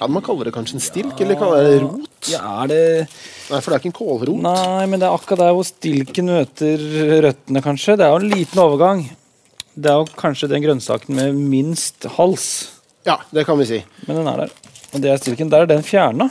[0.00, 2.28] Ja, Man kaller det kanskje en stilk, eller kaller det rot?
[2.32, 3.08] Ja, er det
[3.50, 4.40] Nei, for det er ikke en kålrot.
[4.42, 6.78] Nei, men det er akkurat der hvor stilken møter
[7.22, 7.96] røttene, kanskje.
[7.96, 9.04] Det er jo en liten overgang.
[9.78, 12.79] Det er jo kanskje den grønnsaken med minst hals.
[13.06, 13.78] Ja, det kan vi si.
[14.06, 14.56] Men den er der.
[14.92, 15.50] Og det er stilken.
[15.52, 16.28] Der er den fjerna.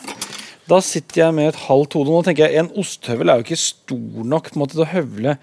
[0.69, 2.13] Da sitter jeg med et halvt hode.
[2.13, 4.91] Nå tenker jeg, En osthøvel er jo ikke stor nok på en måte, til å
[4.93, 5.37] høvle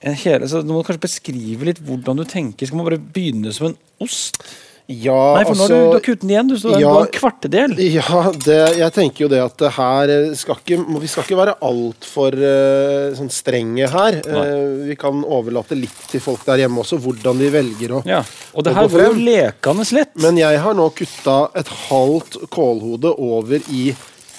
[0.00, 2.66] en hele, så Du må kanskje beskrive litt hvordan du tenker.
[2.66, 4.40] Skal man bare begynne som en ost?
[4.90, 6.48] Ja, Nei, for nå har du, du kuttet den igjen.
[6.50, 6.92] Du står Ja.
[7.04, 7.76] en kvartedel.
[7.94, 11.38] Ja, det, jeg tenker jo det at det her eh, skal ikke, Vi skal ikke
[11.38, 14.18] være altfor uh, sånn strenge her.
[14.26, 18.24] Uh, vi kan overlate litt til folk der hjemme også, hvordan de velger å Ja.
[18.54, 20.12] Og det her gå går jo lekende lett.
[20.26, 23.92] Men jeg har nå kutta et halvt kålhode over i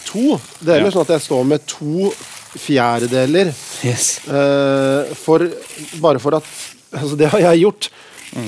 [0.03, 0.91] to deler, Ja.
[0.91, 2.11] sånn at jeg står med to
[2.59, 3.53] fjerdedeler.
[3.87, 4.19] yes.
[4.27, 5.47] Uh, for,
[6.03, 6.53] bare for at
[6.91, 7.85] Altså, det har jeg gjort.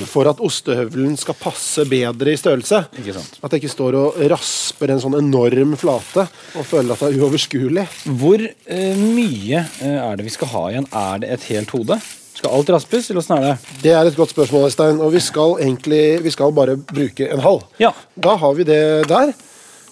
[0.08, 2.78] For at ostehøvelen skal passe bedre i størrelse.
[3.44, 6.24] At jeg ikke står og rasper en sånn enorm flate
[6.56, 7.84] og føler at det er uoverskuelig.
[8.16, 10.88] Hvor eh, mye eh, er det vi skal ha igjen?
[10.88, 11.98] Er det et helt hode?
[12.34, 13.74] Skal alt raspes, eller åssen er det?
[13.84, 15.02] Det er et godt spørsmål, Øystein.
[15.04, 17.62] Og vi skal egentlig vi skal bare bruke en halv.
[17.78, 17.92] Ja.
[18.16, 18.80] Da har vi det
[19.12, 19.34] der.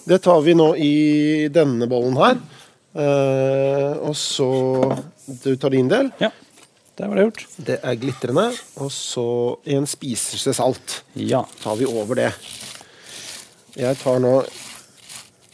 [0.09, 0.93] Det tar vi nå i
[1.53, 2.41] denne bollen her.
[2.97, 4.49] Eh, og så
[5.45, 6.09] Du tar din del.
[6.19, 6.29] ja.
[6.97, 7.45] Der var det gjort.
[7.57, 8.45] Det er glitrende.
[8.83, 9.25] Og så
[9.75, 10.99] en spiselse salt.
[11.17, 11.41] Ja.
[11.63, 12.29] tar vi over det.
[13.73, 14.35] Jeg tar nå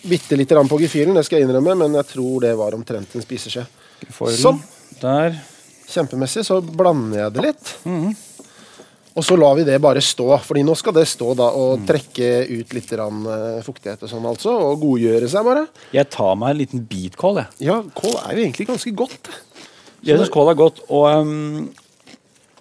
[0.10, 3.16] bitte lite grann på gefühlen, det skal jeg innrømme, men jeg tror det var omtrent
[3.16, 3.66] en spiseskje.
[4.40, 4.60] Sånn.
[5.02, 5.40] Der.
[5.90, 6.46] Kjempemessig.
[6.48, 7.72] Så blander jeg det litt.
[9.20, 12.30] Og så lar vi det bare stå, Fordi nå skal det stå da og trekke
[12.48, 14.54] ut litt eh, fuktighet og sånn, altså.
[14.70, 15.66] Og godgjøre seg, bare.
[15.96, 17.68] Jeg tar meg en liten bit kål, jeg.
[17.72, 19.32] Ja, kål er jo egentlig ganske godt.
[20.08, 21.70] Jeg syns kål er godt, og um,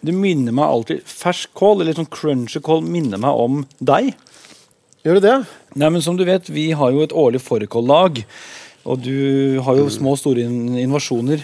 [0.03, 4.12] det minner meg alltid Fersk kål, eller sånn crunchy kål, minner meg om deg.
[5.07, 5.37] Gjør det det?
[5.79, 8.22] Nei, men som du vet, vi har jo et årlig fårikållag.
[8.88, 10.46] Og du har jo små og store
[10.83, 11.42] invasjoner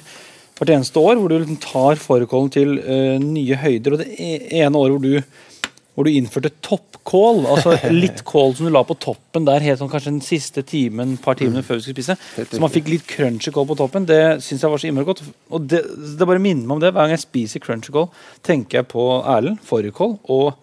[0.54, 3.94] hvert eneste år, hvor du liksom tar fårikålen til uh, nye høyder.
[3.94, 5.44] Og det e- ene året hvor du,
[5.94, 9.90] hvor du innførte toppkål, altså litt kål som du la på toppen der helt sånn
[9.92, 13.52] kanskje den siste timen, par timene før vi skulle spise, så man fikk litt crunchy
[13.54, 15.22] kål på toppen, det syns jeg var så innmari godt.
[15.54, 15.84] Og det,
[16.18, 16.90] det bare minner meg om det.
[16.94, 18.08] Hver gang jeg spiser crunchy kål,
[18.46, 20.54] tenker jeg på Erlend, fårikål og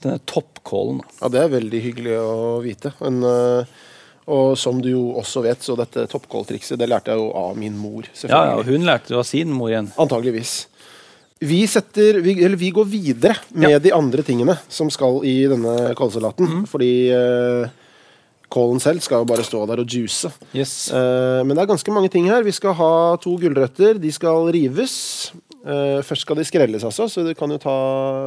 [0.00, 1.02] Denne toppkålen.
[1.20, 2.94] Ja, Det er veldig hyggelig å vite.
[3.02, 3.64] Men, eh,
[4.32, 7.76] og som du jo også vet, så dette toppkåltrikset det lærte jeg jo av min
[7.76, 8.08] mor.
[8.24, 9.90] Ja, ja, Hun lærte det av sin mor igjen.
[10.00, 10.69] Antageligvis.
[11.40, 13.78] Vi, setter, vi, eller vi går videre med Ja.
[13.80, 16.44] de andre tingene som skal i denne kålsalaten.
[16.44, 16.64] Mm.
[16.68, 17.70] Fordi uh,
[18.52, 20.28] kålen selv skal jo bare stå der og juice.
[20.52, 20.90] Yes.
[20.92, 22.44] Uh, men det er ganske mange ting her.
[22.44, 23.96] Vi skal ha to gulrøtter.
[24.02, 25.32] De skal rives.
[25.64, 27.72] Uh, først skal de skrelles, altså, så du kan jo ta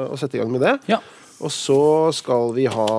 [0.06, 0.76] og sette i gang med det.
[0.90, 1.00] Ja.
[1.42, 2.90] Og så skal vi ha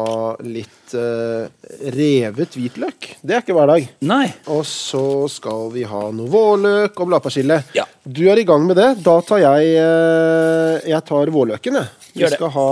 [0.42, 3.10] litt eh, revet hvitløk.
[3.22, 3.86] Det er ikke hver dag.
[4.06, 4.26] Nei.
[4.54, 7.60] Og så skal vi ha noe vårløk og bladpersille.
[7.76, 7.86] Ja.
[8.04, 8.90] Du er i gang med det.
[9.04, 12.12] Da tar jeg uh, Jeg tar vårløken, jeg.
[12.14, 12.68] Vi skal ha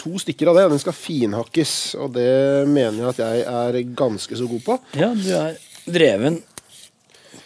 [0.00, 0.68] to stykker av det.
[0.72, 2.30] Den skal finhakkes, og det
[2.70, 4.78] mener jeg at jeg er ganske så god på.
[4.98, 6.42] Ja, du er dreven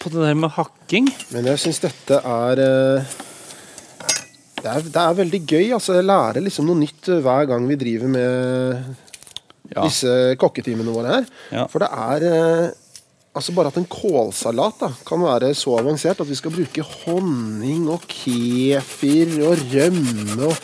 [0.00, 1.08] på det der med hakking.
[1.34, 3.16] Men jeg syns dette er eh,
[4.60, 5.66] det er, det er veldig gøy.
[5.76, 8.94] altså Jeg lærer liksom noe nytt hver gang vi driver med
[9.74, 9.82] Ja.
[9.86, 11.26] disse kokketimene våre her.
[11.52, 11.66] Ja.
[11.72, 12.70] For det er eh,
[13.36, 17.88] altså bare at en kålsalat da, kan være så avansert at vi skal bruke honning
[17.92, 20.56] og kefir og rømme og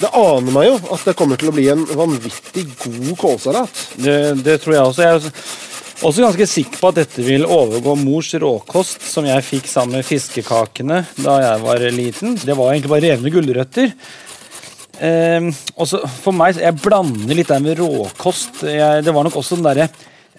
[0.00, 3.84] Det aner meg jo at det kommer til å bli en vanvittig god kålsalat.
[3.96, 5.04] Det, det tror jeg også.
[5.04, 9.44] Jeg er også- også ganske sikker på at dette vil overgå mors råkost, som jeg
[9.46, 12.34] fikk sammen med fiskekakene da jeg var liten.
[12.42, 13.92] Det var egentlig bare revne gulrøtter.
[15.00, 18.62] Eh, også for meg, Jeg blander litt der med råkost.
[18.68, 19.88] Jeg, det var nok også den derre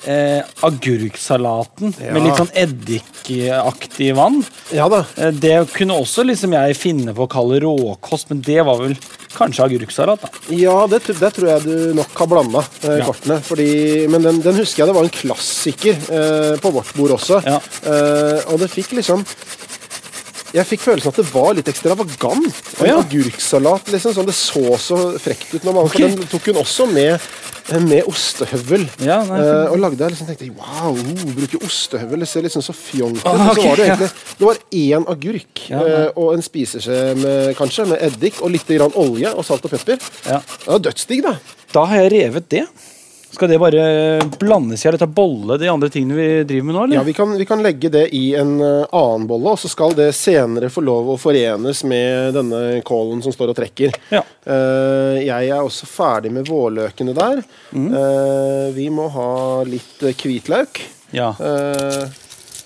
[0.05, 4.41] eh, agurksalaten med litt sånn eddikaktig vann.
[4.75, 5.03] Ja da.
[5.17, 8.95] Eh, Det kunne også liksom jeg finne på å kalle råkost, men det var vel
[9.35, 10.21] kanskje agurksalat.
[10.23, 10.29] da.
[10.55, 13.05] Ja, det, det tror jeg du nok har blanda eh, Ja.
[13.09, 13.41] kortene.
[13.43, 17.41] Fordi, men den, den husker jeg det var en klassiker eh, på vårt bord også.
[17.43, 17.59] Ja.
[17.83, 19.25] Eh, og det fikk liksom
[20.55, 22.45] Jeg fikk følelsen at det var litt ekstravagant.
[22.77, 22.99] En Å, ja.
[23.01, 24.13] agurksalat, liksom.
[24.15, 25.65] Sånn, det så så frekt ut.
[25.65, 26.07] Når man, okay.
[26.13, 27.25] Den tok hun også med,
[27.67, 28.85] eh, med ostehøvel.
[29.03, 32.23] Ja, nei, uh, og lagde liksom tenkte wow, oh, bruke ostehøvel.
[32.23, 33.27] Det ser liksom så fjongt ut.
[33.27, 34.23] Ah, okay, så var det egentlig ja.
[34.39, 38.95] Det var én agurk eh, og en spiseskje med, kanskje, med eddik og litt grann
[38.99, 39.99] olje og salt og pepper.
[40.23, 40.39] Ja.
[40.39, 41.37] Det var dødsdigg, da.
[41.75, 42.67] Da har jeg revet det.
[43.35, 46.83] Skal det bare blandes i dette ta bolle, de andre tingene vi driver med nå?
[46.85, 46.95] eller?
[46.95, 49.95] Ja, vi kan, vi kan legge det i en eh, annen bolle, og så skal
[49.97, 53.97] det senere få lov å forenes med denne kålen som står og trekker.
[54.13, 54.21] Ja.
[54.47, 57.41] Uh, jeg er også ferdig med vårløkene der.
[57.75, 57.89] Mm.
[57.91, 59.31] Uh, vi må ha
[59.67, 60.85] litt hvitløk.
[61.15, 62.07] Ja, Uh,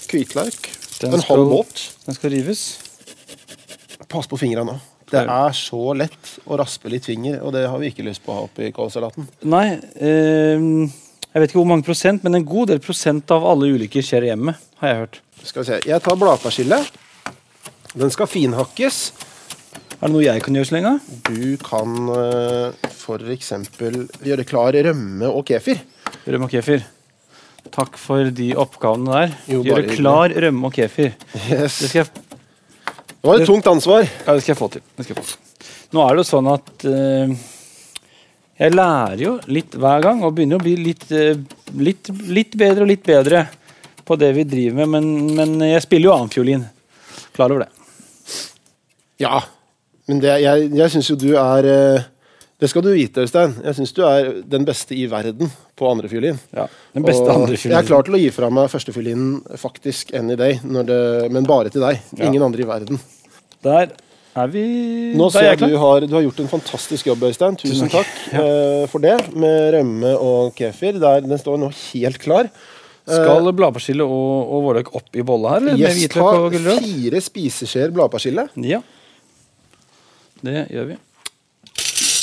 [0.09, 0.69] hvitløk.
[1.01, 1.81] Den en halv båt.
[2.05, 2.63] Den skal rives.
[4.09, 4.77] Pass på fingra nå.
[5.09, 8.33] Det er så lett å raspe litt finger, og det har vi ikke lyst på
[8.33, 9.25] å ha oppi kålsalaten.
[9.49, 10.67] Nei, eh,
[11.29, 14.29] jeg vet ikke hvor mange prosent, men en god del prosent av alle ulykker skjer
[14.31, 15.19] hjemme, har jeg hørt.
[15.43, 15.81] Skal vi se.
[15.87, 16.79] Jeg tar bladpersille.
[17.95, 19.01] Den skal finhakkes.
[19.99, 20.93] Er det noe jeg kan gjøre så lenge?
[21.27, 23.51] Du kan uh, f.eks.
[24.23, 25.81] gjøre klar rømme og kefir.
[26.23, 26.85] Rømme og kefir.
[27.73, 29.37] Takk for de oppgavene der.
[29.51, 31.13] Jo, Gjøre klar rømme og kefir.
[31.49, 31.81] Yes.
[31.81, 32.28] Det skal jeg
[33.19, 34.05] Det var et tungt ansvar.
[34.07, 34.83] Ja, det skal jeg få til.
[34.95, 35.69] Jeg få til.
[35.95, 37.33] Nå er det jo sånn at uh,
[38.59, 41.35] jeg lærer jo litt hver gang og begynner å bli litt, uh,
[41.83, 43.43] litt, litt bedre og litt bedre
[44.07, 46.63] på det vi driver med, men, men jeg spiller jo annenfiolin.
[47.35, 47.71] Klar over det.
[49.19, 49.41] Ja,
[50.07, 52.07] men det, jeg, jeg syns jo du er uh,
[52.59, 53.57] Det skal du vite, Øystein.
[53.65, 56.37] Jeg syns du er den beste i verden på andrefiolin.
[56.55, 57.77] Ja, den beste andrefiolinen.
[57.77, 60.99] Jeg er klar til å gi fra meg førstefiolinen faktisk any day, det,
[61.33, 62.03] men bare til deg.
[62.17, 62.27] Ja.
[62.29, 63.01] Ingen andre i verden.
[63.65, 63.95] Der
[64.39, 64.63] er vi
[65.17, 67.57] Nå ser er jeg du har, du har gjort en fantastisk jobb, Øystein.
[67.59, 68.11] Tusen takk.
[68.31, 68.43] ja.
[68.43, 69.17] eh, for det.
[69.33, 70.99] Med rømme og kefir.
[71.01, 72.51] Der, den står nå helt klar.
[73.09, 75.65] Skal bladpersille og, og vårløk opp i bolla her?
[75.73, 75.81] eller?
[75.81, 76.29] Yes, ta
[76.83, 78.45] fire spiseskjeer bladpersille.
[78.69, 78.83] Ja.
[80.45, 80.99] Det gjør vi.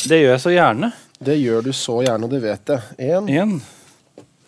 [0.06, 0.92] Det gjør jeg så gjerne.
[1.22, 2.80] Det gjør du så gjerne, og det vet jeg.
[3.40, 3.58] Én.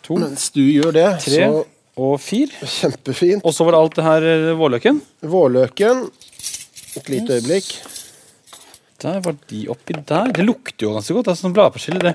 [0.05, 1.63] To, Mens du gjør det, tre så
[1.99, 2.53] og fire.
[2.63, 3.43] kjempefint.
[3.43, 5.01] Og så var det alt det her eh, vårløken.
[5.27, 6.05] Vårløken.
[6.99, 7.71] Et lite øyeblikk.
[8.99, 10.31] Der var de oppi der.
[10.35, 11.27] Det lukter jo ganske godt.
[11.29, 11.99] Det er sånn bladpersille.
[12.03, 12.13] Det.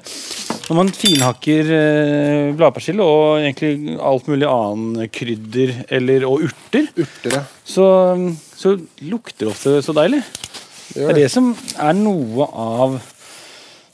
[0.69, 7.39] Når man finhakker eh, bladpersille og egentlig alt mulig annen krydder eller, og urter, Urter,
[7.39, 7.43] ja.
[7.69, 7.87] så,
[8.57, 10.23] så lukter det ofte så deilig.
[10.95, 11.23] Det Det er det.
[11.25, 12.99] det som er noe av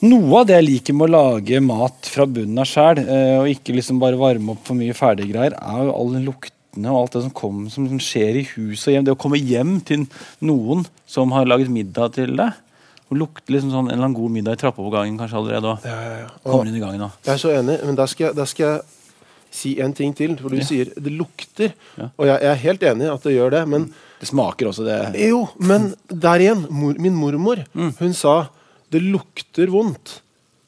[0.03, 3.03] noe av det jeg liker med å lage mat fra bunnen av sjæl,
[3.43, 7.17] og ikke liksom bare varme opp for mye ferdiggreier, er jo alle luktene og alt
[7.19, 9.05] det som, kom, som, som skjer i hus og hjem.
[9.09, 10.07] Det å komme hjem til
[10.47, 12.55] noen som har laget middag til deg,
[13.11, 15.97] og lukte liksom sånn en eller annen god middag i trappeovergangen kanskje allerede og Ja,
[15.99, 16.29] ja, ja.
[16.47, 17.03] kommer inn i gangen.
[17.09, 17.17] Og.
[17.27, 18.83] jeg er så enig, men da skal skal jeg
[19.51, 20.37] si en ting til.
[20.39, 20.65] For du Ja.
[20.69, 21.73] sier det lukter.
[21.99, 22.07] Ja.
[22.17, 23.89] Og jeg, jeg er helt enig i at det gjør det, men
[24.21, 24.99] Det smaker også, det.
[25.27, 26.67] Jo, men der igjen.
[26.71, 27.95] Mor, min mormor Mm.
[27.99, 28.47] hun sa
[28.91, 30.17] Det lukter vondt,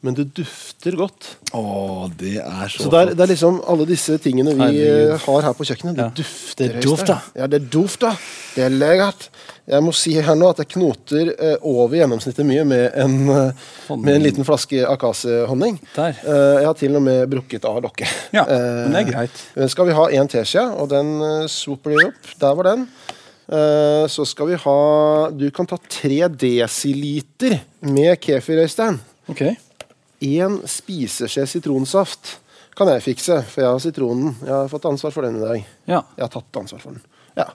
[0.02, 1.36] men det dufter godt.
[1.54, 5.12] Åh, det er så, Så det er, det er liksom alle disse tingene vi Herregud.
[5.14, 5.96] eh, har her på kjøkkenet.
[5.96, 6.10] Det Ja.
[6.16, 6.68] dufter.
[6.76, 7.14] Det dufter.
[7.14, 7.40] Øystein.
[7.42, 8.10] Ja, det er dufta.
[8.56, 9.28] Det er lekkert.
[9.70, 13.52] Jeg må si her nå at jeg knoter eh, over gjennomsnittet mye med en, eh,
[13.96, 15.78] med en liten flaske akasehonning.
[15.94, 16.08] Der.
[16.26, 18.08] Eh, jeg har til og med brukket av lokket.
[18.34, 19.44] Ja, men det er greit.
[19.56, 22.34] Eh, skal vi ha én teskje, og den uh, swooper de opp.
[22.42, 22.88] Der var den.
[23.52, 29.00] Eh, så skal vi ha Du kan ta tre desiliter med kefir, Øystein.
[29.28, 29.42] Ok.
[30.22, 32.38] Én spiseskje sitronsaft
[32.78, 34.32] kan jeg fikse, for jeg har sitronen.
[34.40, 35.64] Jeg har fått ansvar for den i dag.
[35.90, 36.00] Ja.
[36.16, 37.02] Jeg har tatt ansvar for den.
[37.36, 37.50] Ja.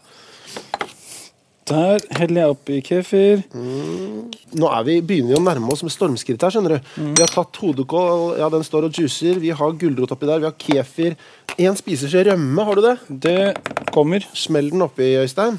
[1.68, 3.42] Der heller jeg oppi kefir.
[3.58, 6.54] Nå er vi, begynner vi å nærme oss med stormskritt her.
[6.54, 9.42] skjønner du Vi har tatt hodekål, ja den står og juicer.
[9.42, 10.44] Vi har gulrot oppi der.
[10.44, 11.18] Vi har kefir.
[11.58, 12.96] Én spiseskje rømme, har du det?
[13.26, 14.24] Det kommer.
[14.38, 15.58] Smell den oppi, Øystein.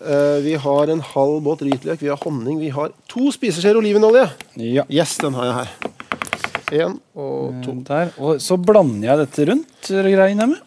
[0.00, 4.26] Eh, vi har en halv båt hvitløk, vi har honning, vi har to spiseskjeer olivenolje.
[4.60, 4.84] Ja.
[4.92, 5.92] Yes, den har jeg her.
[6.76, 7.76] Én og to.
[7.86, 8.10] Der.
[8.18, 10.62] Og så blander jeg dette rundt, greiene med.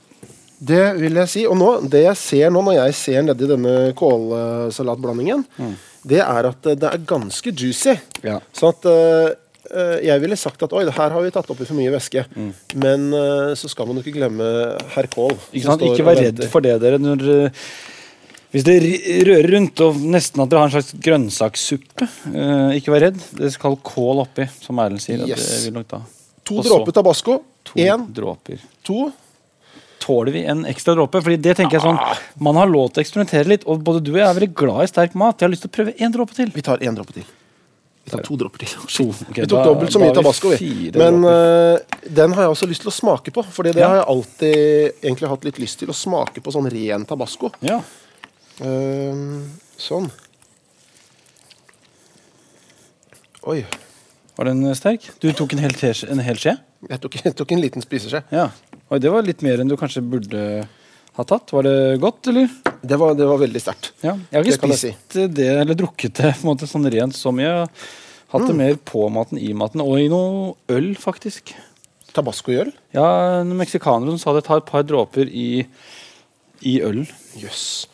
[0.59, 1.43] Det vil jeg si.
[1.47, 5.45] Og nå, det jeg ser nå når jeg ser nedi denne kålsalatblandingen,
[6.09, 7.95] det er at eh, det er ganske juicy.
[8.25, 8.39] Ja.
[8.55, 9.29] Så at eh,
[9.69, 12.25] eh, jeg ville sagt at oi, det her har vi tatt oppi for mye væske.
[12.79, 14.49] Men eh, så skal man jo ikke glemme
[14.95, 15.37] herr Kål.
[15.51, 16.99] Ikke, ikke vær redd for det, dere.
[17.03, 17.63] Når, eh,
[18.51, 18.75] hvis det
[19.27, 23.19] rører rundt og nesten at dere har en slags grønnsakssuppe, eh, ikke vær redd.
[23.38, 25.21] Det skal kål oppi, som Erlend sier.
[25.21, 26.01] at det vil nok da.
[26.49, 27.43] To Også, dråper tabasco.
[27.69, 28.59] To dråper.
[28.83, 29.12] to.
[29.99, 31.21] Tåler vi en ekstra dråpe?
[31.21, 31.99] Fordi det tenker jeg sånn,
[32.39, 34.81] Man har lov til å eksperimentere litt, og både du og jeg er veldig glad
[34.83, 35.38] i sterk mat.
[35.38, 36.49] Jeg har lyst til å prøve én dråpe til.
[36.55, 37.23] Vi tar én dråpe til.
[38.05, 38.69] Vi tar to dråper til.
[38.88, 39.03] To.
[39.29, 40.89] Okay, vi tok da- dobbelt så mye tabasco, vi.
[40.95, 41.77] Men eh,
[42.09, 43.43] den har jeg også lyst til å smake på.
[43.45, 43.88] For det Ja.
[43.89, 45.89] har jeg alltid egentlig hatt litt lyst til.
[45.89, 47.51] Å smake på sånn ren tabasco.
[47.62, 47.81] Ja.
[48.60, 49.19] Eh,
[49.80, 50.10] sånn.
[53.50, 53.62] Oi.
[54.39, 55.06] Var den eh, sterk?
[55.24, 55.76] Du tok en hel,
[56.12, 56.58] en hel skje?
[56.89, 58.22] Jeg tok, jeg tok en liten spiseskje.
[58.36, 58.50] Ja.
[58.89, 60.43] Oi, det var litt mer enn du kanskje burde
[61.19, 61.52] ha tatt.
[61.56, 62.52] Var det godt, eller?
[62.80, 63.91] Det var, det var veldig sterkt.
[64.04, 64.13] Ja.
[64.32, 66.88] Jeg har ikke Det spist jeg spist det, eller drukket det på en måte sånn
[66.91, 67.50] rent så mye.
[67.50, 68.48] Jeg har hatt Mm.
[68.52, 71.56] det mer på maten, i maten, og i noe øl, faktisk.
[72.13, 72.72] Tabasco i øl?
[72.93, 75.65] Ja, en meksikaner som sa det tar et par dråper i,
[76.62, 77.04] i øl.
[77.41, 77.88] Jøss.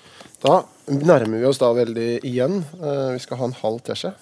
[0.45, 0.59] Da
[0.93, 2.59] nærmer vi oss da veldig igjen.
[2.77, 4.13] Eh, vi skal ha en halv teskje.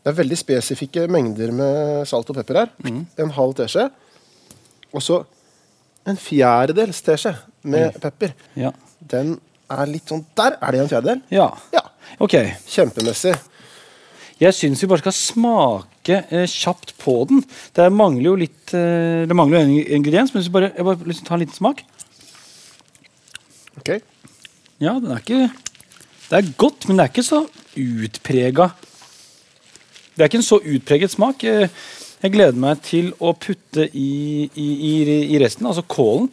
[0.00, 2.70] Det er veldig spesifikke mengder med salt og pepper her.
[3.20, 3.88] En halv teskje.
[4.94, 5.20] Og så
[6.08, 7.34] en fjerdedels teskje
[7.68, 8.32] med pepper.
[8.58, 8.70] Ja.
[9.00, 9.36] Den
[9.70, 11.22] er litt sånn Der er det en fjerdedel.
[11.34, 11.50] ja.
[11.74, 11.84] Ja.
[12.20, 12.34] Ok.
[12.66, 13.36] Kjempemessig.
[14.40, 17.42] Jeg syns vi bare skal smake eh, kjapt på den.
[17.76, 20.86] Det mangler jo litt eh, Det mangler jo en ingrediens, men hvis vi bare, jeg
[20.86, 21.82] bare liksom, tar ta en liten smak.
[24.80, 25.50] Ja, den er ikke
[26.30, 27.42] Det er godt, men det er ikke så
[27.76, 28.70] utprega
[30.14, 31.44] Det er ikke en så utpreget smak.
[31.44, 34.90] Jeg gleder meg til å putte i, i, i,
[35.32, 36.26] i resten, altså kålen.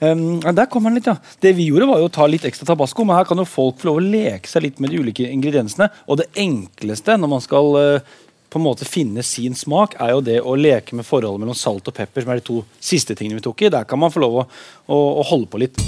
[0.00, 1.14] Um, der kommer den litt, ja.
[1.40, 3.80] Det vi gjorde, var jo å ta litt ekstra tabasco, men her kan jo folk
[3.80, 5.88] få lov å leke seg litt med de ulike ingrediensene.
[6.08, 8.12] Og det enkleste når man skal eh,
[8.52, 11.88] på en måte finne sin smak, er jo det å leke med forholdet mellom salt
[11.88, 13.72] og pepper, som er de to siste tingene vi tok i.
[13.72, 14.46] Der kan man få lov å,
[14.92, 15.80] å, å holde på litt.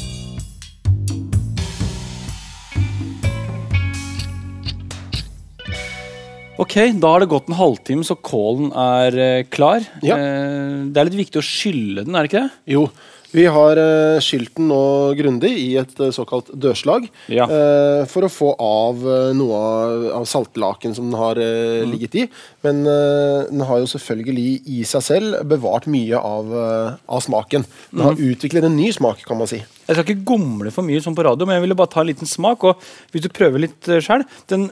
[6.62, 9.82] Ok, Da har det gått en halvtime, så kålen er eh, klar.
[10.04, 10.18] Ja.
[10.20, 12.62] Eh, det er litt viktig å skylle den, er det ikke det?
[12.76, 12.86] Jo.
[13.32, 14.78] Vi har eh, skylt den nå
[15.16, 17.06] grundig i et eh, såkalt dørslag.
[17.32, 17.46] Ja.
[17.48, 21.94] eh, for å få av eh, noe av, av saltlaken som den har eh, Mm.
[21.94, 22.26] ligget i.
[22.62, 24.44] Men eh, den har jo selvfølgelig
[24.76, 27.64] i seg selv bevart mye av, eh, av smaken.
[27.88, 28.04] Den Mm.
[28.10, 29.62] har utviklet en ny smak, kan man si.
[29.88, 32.10] Jeg skal ikke gomle for mye sånn på radio, men jeg ville bare ta en
[32.12, 32.62] liten smak.
[32.68, 32.84] Og
[33.16, 34.22] hvis du prøver litt uh, sjøl
[34.52, 34.68] Den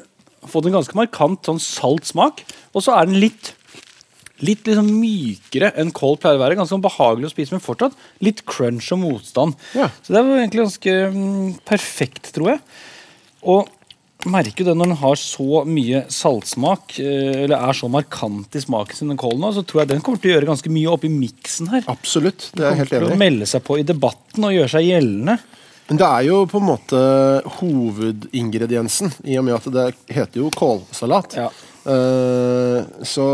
[0.49, 3.57] fått en ganske markant sånn salt smak, og så er den litt
[4.41, 6.57] Litt liksom mykere enn kål pleier å være.
[6.57, 7.93] Ganske sånn behagelig å spise, men fortsatt
[8.25, 9.53] litt crunch og motstand.
[9.77, 9.91] Ja.
[10.01, 12.63] Så det var egentlig ganske mm, perfekt, tror jeg.
[13.53, 13.69] Og
[14.29, 18.65] merker jo det når den har så mye saltsmak, eh, eller er så markant i
[18.65, 21.13] smaken sin, den kålen, så tror jeg den kommer til å gjøre ganske mye oppi
[21.13, 21.87] miksen her.
[21.93, 22.51] Absolutt.
[22.55, 22.91] Det er helt enig.
[22.91, 25.39] Den kommer Til å melde seg på i debatten og gjøre seg gjeldende.
[25.91, 26.99] Det er jo på en måte
[27.59, 31.35] hovedingrediensen, i og med at det heter jo kålsalat.
[31.41, 31.49] Ja.
[31.81, 33.25] Uh, så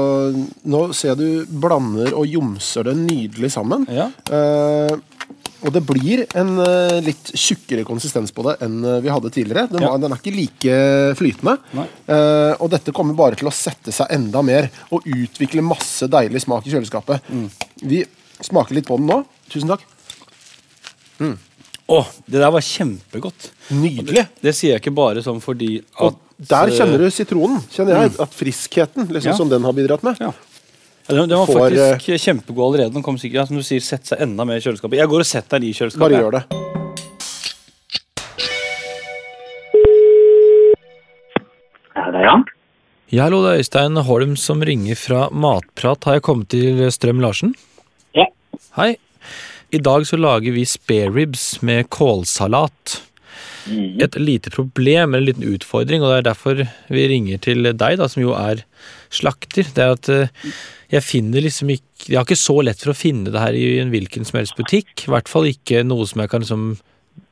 [0.70, 3.84] nå ser du blander og jomser det nydelig sammen.
[3.90, 4.06] Ja.
[4.30, 4.94] Uh,
[5.66, 9.66] og det blir en uh, litt tjukkere konsistens på det enn vi hadde tidligere.
[9.72, 9.90] Den, Ja.
[9.90, 10.76] var, den er ikke like
[11.18, 11.56] flytende.
[12.62, 16.68] Og dette kommer bare til å sette seg enda mer og utvikle masse deilig smak
[16.68, 17.28] i kjøleskapet.
[17.32, 17.50] Mm.
[17.82, 18.04] Vi
[18.46, 19.20] smaker litt på den nå.
[19.50, 19.84] Tusen takk.
[21.86, 23.50] Å, det der var kjempegodt.
[23.70, 24.24] Nydelig.
[24.42, 26.16] Det sier jeg ikke bare sånn fordi at Og
[26.50, 28.16] Der kjenner du sitronen, kjenner jeg.
[28.20, 29.36] At friskheten liksom, Ja.
[29.38, 30.18] som den har bidratt med.
[30.20, 30.32] Ja.
[31.06, 32.92] Ja, den, den var Får, faktisk kjempegod allerede.
[32.98, 34.98] Den kom sikkert, ja, som du sier, Sette seg enda mer i kjøleskapet.
[34.98, 36.02] Jeg går og setter den i kjøleskapet.
[36.02, 36.44] Bare gjør det.
[42.12, 42.44] Det Jan?
[43.14, 46.04] Ja, hallo, det er Øystein Holm som ringer fra Matprat.
[46.08, 47.54] Har jeg kommet til Strøm Larsen?
[48.16, 48.26] Ja.
[48.78, 48.96] Hei.
[49.74, 53.02] I dag så lager vi spareribs med kålsalat.
[53.98, 56.60] Et lite problem, eller en liten utfordring, og det er derfor
[56.92, 58.62] vi ringer til deg, da, som jo er
[59.10, 59.66] slakter.
[59.74, 60.52] Det er at eh,
[60.94, 63.80] jeg finner liksom ikke Jeg har ikke så lett for å finne det her i
[63.80, 65.08] en hvilken som helst butikk.
[65.08, 66.66] I hvert fall ikke noe som jeg kan liksom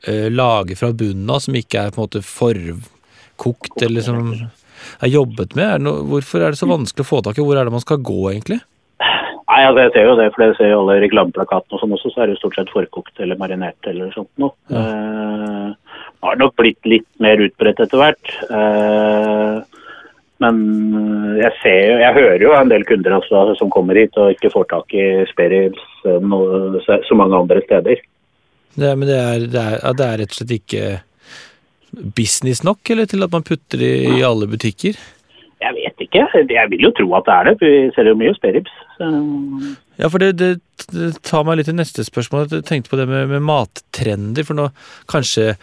[0.09, 5.13] eh, lage fra bunnen av, som ikke er på en måte forkokt, eller som er
[5.13, 5.69] jobbet med.
[5.77, 7.45] Er noe, hvorfor er det så vanskelig å få tak i?
[7.45, 8.59] Hvor er det man skal gå, egentlig?
[9.55, 12.09] Nei, altså jeg ser jo det, for jeg ser jo alle reklameplakatene og sånn også,
[12.11, 14.51] så er det jo stort sett forkokt eller marinert eller sånt noe.
[14.67, 18.33] Eh, det har nok blitt litt mer utbredt etter hvert.
[18.49, 19.85] Eh,
[20.43, 20.59] men
[21.39, 24.51] jeg ser jo, jeg hører jo en del kunder altså, som kommer hit og ikke
[24.51, 28.03] får tak i Sperils eh, så mange andre steder.
[28.75, 30.85] Er- men det er, det, er, ja, det er rett og slett ikke
[32.19, 34.99] business nok, eller til at man putter det i alle butikker?
[35.95, 36.25] Vet ikke.
[36.51, 37.53] Jeg vil jo tro at det er det.
[37.59, 38.73] for Vi ser jo mye sperrips.
[38.99, 40.55] Ja, for det, det,
[41.23, 42.49] tar meg litt til neste spørsmål.
[42.51, 44.43] Jeg tenkte på det med, med mattrender.
[44.43, 44.69] For nå
[45.11, 45.53] kanskje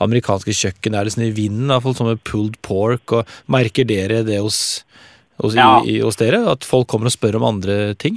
[0.00, 3.12] amerikanske kjøkken er sånn i vinden, i hvert fall sånn med pulled pork.
[3.12, 4.82] og Merker dere det hos,
[5.42, 5.82] hos, Ja.
[5.84, 6.40] i, hos dere?
[6.48, 8.16] At folk kommer og spør om andre ting?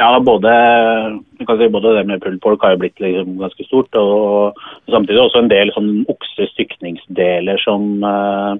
[0.00, 0.48] Ja, både,
[1.44, 4.56] kan si både det med pulled pork har jo blitt liksom ganske stort, og
[4.88, 8.54] samtidig også en del sånn oksestykningsdeler som, eh,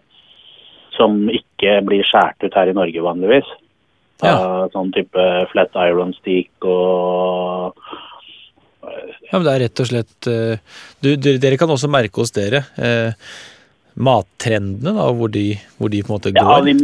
[1.00, 3.48] som ikke blir skåret ut her i Norge vanligvis.
[4.20, 4.68] Ja.
[4.74, 7.78] Sånn type flat iron steak og
[9.30, 10.60] Ja, men det er rett og slett eh,
[11.00, 13.16] du, dere, dere kan også merke hos dere eh,
[14.00, 16.40] mattrendene, da, hvor de, hvor de på en måte går.
[16.40, 16.74] Ja, vi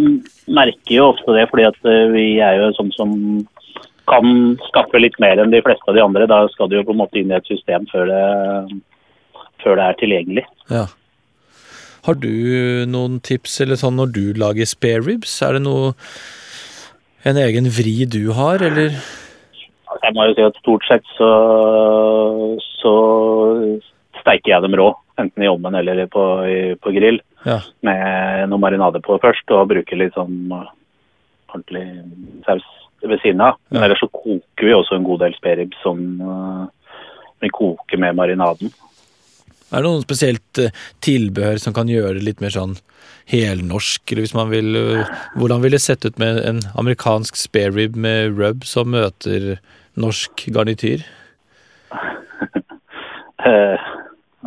[0.52, 3.14] merker jo ofte det, fordi at eh, vi er jo sånn som
[4.10, 6.28] kan skaffe litt mer enn de fleste av de andre.
[6.30, 8.78] Da skal du jo på en måte inn i et system før det,
[9.64, 10.46] før det er tilgjengelig.
[10.70, 10.86] Ja.
[12.06, 15.40] Har du noen tips eller sånn når du lager spare ribs?
[15.42, 15.94] Er det noe
[17.26, 18.94] en egen vri du har, eller?
[19.90, 21.30] Altså, Jeg må jo si at stort sett så,
[22.78, 22.94] så
[24.20, 24.92] steiker jeg dem rå.
[25.18, 26.22] Enten i ovnen eller på,
[26.82, 27.18] på grill.
[27.46, 27.60] Ja.
[27.86, 31.86] Med noe marinade på først, og bruker litt sånn ordentlig
[32.46, 32.66] saus
[33.06, 33.58] ved siden av.
[33.70, 33.86] Men Ja.
[33.88, 36.66] ellers så koker vi også en god del spareribs som uh,
[37.42, 38.70] vi koker med marinaden.
[39.72, 42.76] Er det noen spesielt eh, tilbehør som kan gjøre det litt mer sånn
[43.30, 47.74] helnorsk, eller hvis man vil eh, Hvordan ville det sett ut med en amerikansk spare
[47.74, 49.56] rib med rub som møter
[49.98, 51.06] norsk garnityr?
[53.46, 53.82] Eh,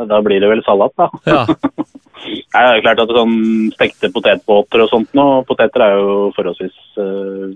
[0.09, 1.05] da blir det vel salat, da.
[1.29, 1.43] Ja.
[2.53, 3.35] Nei, det er klart at sånn
[3.75, 7.53] Stekte potetbåter og sånt nå, Poteter er jo forholdsvis uh,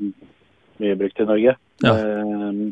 [0.84, 1.56] mye brukt i Norge.
[1.84, 1.94] Ja.
[1.98, 2.64] Eh,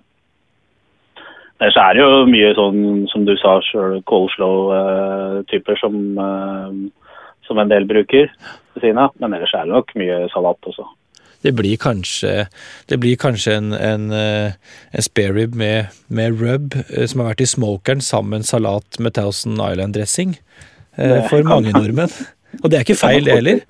[1.62, 2.80] Ellers er det jo mye sånn
[3.12, 7.12] som du sa sjøl, coleslaw-typer som, eh,
[7.45, 8.32] som en del bruker
[8.74, 9.14] ved siden av.
[9.22, 10.88] Men ellers er det nok mye salat også.
[11.45, 12.47] Det blir kanskje,
[12.89, 14.57] det blir kanskje en, en, eh,
[14.93, 18.49] en spare rib med, med rub eh, som har vært i smokeren sammen med en
[18.49, 20.34] salat med Thousand Island-dressing
[21.30, 22.14] for mange nordmenn.
[22.64, 23.62] Og det er ikke feil, det heller.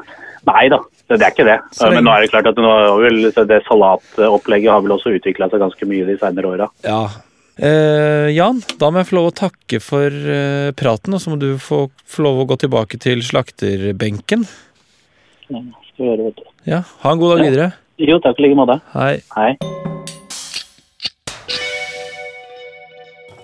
[0.47, 0.79] Nei da,
[1.11, 1.57] det det er ikke det.
[1.91, 2.61] Men nå er det klart at
[3.35, 6.69] så det salatopplegget har vel også utvikla seg ganske mye de senere åra.
[6.87, 7.03] Ja.
[7.61, 11.37] Eh, Jan, da må jeg få lov å takke for eh, praten, og så må
[11.41, 14.47] du få, få lov å gå tilbake til slakterbenken.
[15.45, 16.47] Skal gjøre, vet du.
[16.71, 17.49] Ja, Ha en god dag Ja.
[17.51, 17.69] videre.
[18.01, 18.79] Jo, takk i like måte.
[18.95, 19.19] Hei.
[19.35, 19.51] Hei.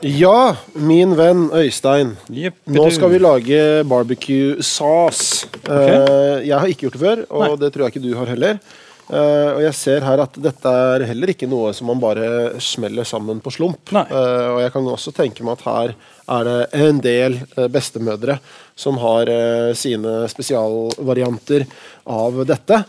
[0.02, 2.16] Ja, min venn Øystein.
[2.30, 5.46] Nå skal vi lage barbecue sauce.
[5.68, 8.60] Eh, jeg har ikke gjort det før, og det tror jeg ikke du har heller.
[9.08, 13.08] Eh, og jeg ser her at dette er heller ikke noe som man bare smeller
[13.08, 13.94] sammen på slump.
[13.96, 15.96] Eh, og jeg kan også tenke meg at her
[16.28, 18.34] er det en del uh, bestemødre
[18.76, 19.30] som har
[19.80, 21.64] sine spesialvarianter
[22.12, 22.82] av dette.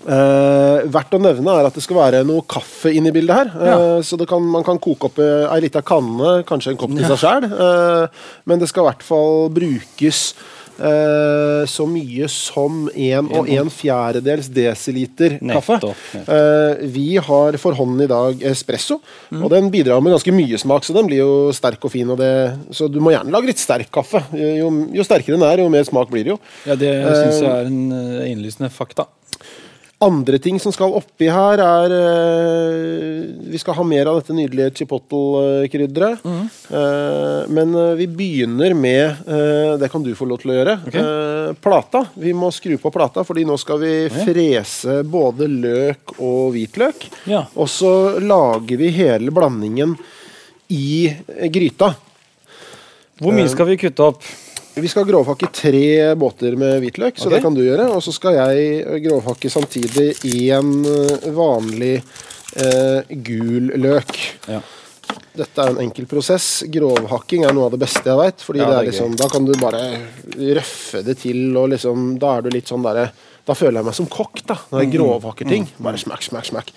[0.00, 3.52] Verdt å nevne er at det skal være noe kaffe inni bildet her.
[3.70, 3.78] Ja.
[4.02, 7.46] så kan, man kan koke opp ei lita kanne, kanskje en kopp til seg sjæl.
[8.50, 10.24] Men det skal i hvert fall brukes
[10.80, 15.76] eh, så mye som en og en fjerdedels desiliter kaffe.
[15.78, 16.34] Nettopp, nettopp.
[16.34, 19.00] Eh, vi har for hånden i dag espresso,
[19.30, 19.44] Mm.
[19.44, 20.82] og den bidrar med ganske mye smak.
[20.84, 22.08] Så den blir jo sterk og fin.
[22.10, 22.30] Og det,
[22.74, 24.24] så du må gjerne lage litt sterk kaffe.
[24.34, 26.38] Jo, jo sterkere den er, jo mer smak blir det jo.
[26.66, 29.06] Ja, Det Eh, syns jeg er en eh, innlysende fakta.
[30.00, 34.72] Andre ting som skal oppi her, er eh, Vi skal ha mer av dette nydelige
[34.78, 36.24] chipotle-krydderet.
[36.24, 40.78] Eh, men eh, vi begynner med uh, Det kan du få lov til å gjøre.
[40.88, 42.06] Eh, plata.
[42.16, 47.04] Vi må skru på plata, fordi nå skal vi frese både løk og hvitløk.
[47.28, 47.44] Ja.
[47.60, 47.92] Og så
[48.24, 49.98] lager vi hele blandingen
[50.72, 51.10] i
[51.52, 51.92] gryta.
[53.20, 54.24] Hvor mye skal vi kutte opp?
[54.80, 57.88] Vi skal grovhakke tre båter med hvitløk, så det kan du gjøre.
[57.94, 60.10] Og så skal jeg grovhakke samtidig
[60.56, 61.96] en eh, vanlig
[62.56, 64.18] eh, gul løk.
[64.50, 64.60] Ja.
[65.36, 66.62] Dette er en enkel prosess.
[66.70, 68.44] Grovhakking er noe av det beste jeg veit.
[68.54, 69.82] Ja, det det liksom, da kan du bare
[70.36, 73.08] røffe det til, og liksom Da er du litt sånn derre
[73.46, 74.56] Da føler jeg meg som kokk, da.
[74.70, 74.82] Når Mm.
[74.84, 75.68] jeg grovhakker ting.
[75.82, 76.72] Bare smakk, smakk, smakk.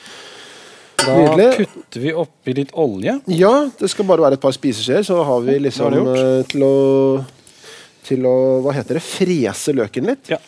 [1.03, 1.67] Da Nydelig.
[1.67, 3.17] putter vi oppi litt olje.
[3.27, 7.25] Ja, det skal bare være et par spiseskjeer, så har vi liksom eh, til å
[8.03, 9.05] Til å Hva heter det?
[9.05, 10.33] Frese løken litt.
[10.33, 10.39] Ja.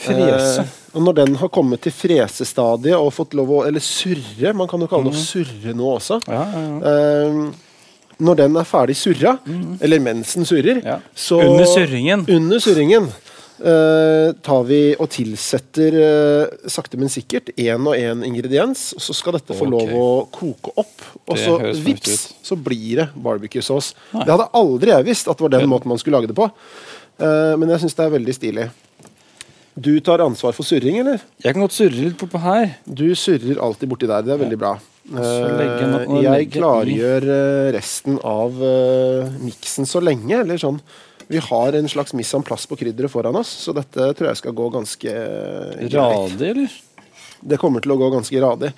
[0.00, 0.64] Frese.
[0.64, 4.68] Eh, og når den har kommet til fresestadiet og fått lov å Eller surre, man
[4.70, 6.20] kan jo kalle det å surre nå også.
[6.26, 6.94] Ja, ja, ja.
[6.94, 7.66] Eh,
[8.20, 9.30] når den er ferdig surra,
[9.80, 10.82] eller mens den surrer,
[11.16, 12.26] så Under surringen.
[12.28, 13.06] Under surringen
[13.60, 18.90] tar vi og tilsetter eh, sakte, men sikkert én og én ingrediens.
[18.96, 19.74] Og så skal dette få okay.
[19.74, 21.08] lov å koke opp.
[21.26, 23.92] Og Det så vips, så blir det barbecue-saus.
[24.14, 26.48] Det hadde aldri jeg visst at det var den måten man skulle lage det på.
[27.20, 28.70] Eh, men jeg syns det er veldig stilig.
[29.80, 31.20] Du tar ansvar for surring, eller?
[31.40, 32.72] Jeg kan godt surre litt bortpå her.
[32.84, 34.24] Du surrer alltid borti der.
[34.26, 34.72] Det er veldig bra.
[35.10, 38.56] Eh, jeg klargjør eh, resten av
[39.40, 40.42] miksen så lenge.
[40.42, 40.80] Eller sånn
[41.30, 44.38] Vi har en slags miss en plass på krydderet foran oss, så dette tror jeg
[44.40, 45.12] skal gå ganske.
[45.92, 46.78] Radig, eller?
[47.40, 48.72] Det kommer til å gå ganske radig.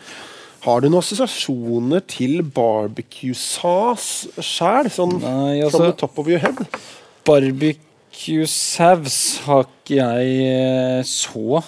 [0.62, 4.04] Har du noen assosiasjoner til barbecue-sas
[4.36, 4.90] sjæl?
[4.92, 6.60] Sånn Nei, from the altså top of your head?
[7.26, 11.62] Barbecue saus har ikke jeg eh, så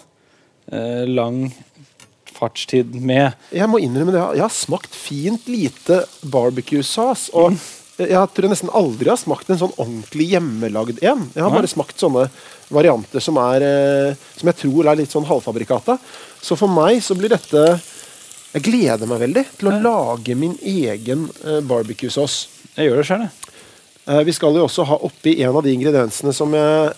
[0.69, 1.49] eh, lang
[2.35, 3.35] fartstid med.
[3.55, 4.23] Jeg må innrømme det.
[4.37, 7.31] Jeg har smakt fint lite barbecue-sas.
[7.35, 7.57] Og
[7.95, 11.29] jeg tror jeg nesten aldri har smakt en sånn ordentlig hjemmelagd en.
[11.31, 12.25] Jeg har bare smakt sånne
[12.75, 15.99] varianter som er eh, Som jeg tror er litt sånn halvfabrikata.
[16.43, 17.63] Så for meg så blir dette
[18.55, 22.37] Jeg gleder meg veldig til å lage min egen eh, barbecue-saus.
[22.75, 23.55] Jeg gjør det sjøl, jeg.
[24.11, 26.93] Eh, vi skal jo også ha oppi en av de ingrediensene som jeg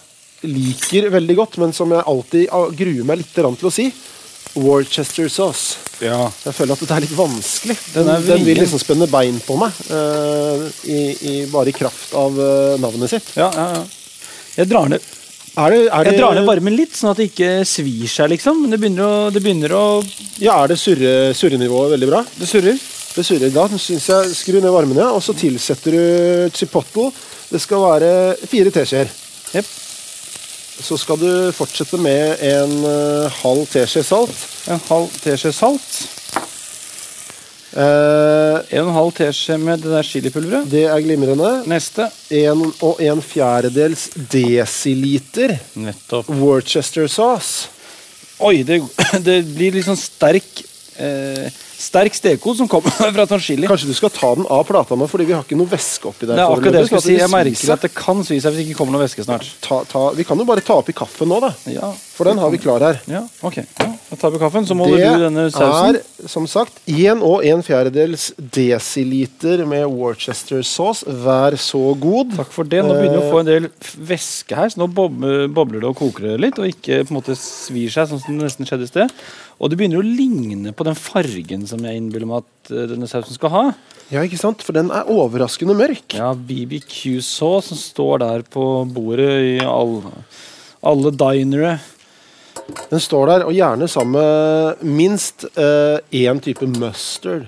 [0.47, 3.90] liker veldig godt, men som jeg alltid ah, gruer meg litt til å si.
[4.55, 5.76] Worcester sauce.
[6.01, 6.30] Ja.
[6.44, 7.76] Jeg føler at dette er litt vanskelig.
[7.94, 12.14] Den, Den den vil liksom spenne bein på meg, Uh, i, i, bare i kraft
[12.16, 13.30] av uh, navnet sitt.
[13.36, 13.84] ja, ja, ja.
[14.57, 15.03] Jeg drar ned
[15.57, 18.30] Er det, er det, Jeg drar ned varmen litt, sånn at det ikke svir seg,
[18.32, 18.62] liksom.
[18.62, 19.84] Men det begynner å, det begynner å
[20.40, 22.22] Ja, er det surre, surrenivået veldig bra?
[22.36, 22.76] Det surrer.
[23.16, 23.53] Det surrer.
[23.53, 25.11] Da syns jeg skru ned varmen, ja.
[25.16, 27.11] Og så tilsetter du chipotle.
[27.49, 28.11] Det skal være
[28.49, 29.09] fire teskjeer.
[29.55, 29.68] Jepp.
[30.83, 34.37] Så skal du fortsette med en eh, halv teskje salt.
[34.68, 35.95] En halv teskje salt.
[37.77, 40.70] Eh, En en halv teskje med det der chilipulveret.
[40.70, 41.62] det er glimrende.
[41.68, 42.11] Neste.
[42.31, 46.29] En og en fjerdedels desiliter Nettopp.
[46.29, 47.68] Worcester sauce.
[48.39, 48.83] Oi, det,
[49.24, 50.64] det blir litt sånn sterk
[51.01, 53.68] eh, Sterk stekos som kommer fra Tanchili.
[53.68, 56.24] Kanskje du skal ta den av plata nå, fordi vi har ikke noe væske oppi
[56.29, 56.39] der.
[56.41, 57.16] Er akkurat det jeg skulle si.
[57.20, 59.51] Jeg merker at det kan svi seg hvis det ikke kommer noe væske snart.
[59.64, 61.53] ta, ta, Vi kan jo bare ta oppi kaffen nå, da.
[61.68, 63.03] Ja, For den har vi klar her.
[63.12, 63.59] ja ok.
[63.61, 65.99] Ja, da tar vi kaffen, så måler du denne sausen.
[65.99, 71.05] Det er som sagt én og en fjerdedels desiliter med Worcester sauce.
[71.27, 72.33] Vær så god.
[72.39, 72.81] Takk for det.
[72.87, 73.68] Nå begynner vi å få en del
[74.09, 77.37] væske her, så nå bobler det og koker det litt, og ikke på en måte
[77.37, 79.14] svir seg, sånn som det nesten skjedde i sted.
[79.57, 83.09] Og det begynner å ligne på den fargen som jeg innbiller meg at eh, denne
[83.09, 83.64] sausen skal ha.
[84.12, 84.62] Ja, ikke sant?
[84.62, 86.14] For den er overraskende mørk.
[86.18, 89.98] Ja, BBQ-sauce som står der på bordet i all,
[90.86, 91.78] alle dinere.
[92.90, 97.46] Den står der, og gjerne sammen med minst én type mustard.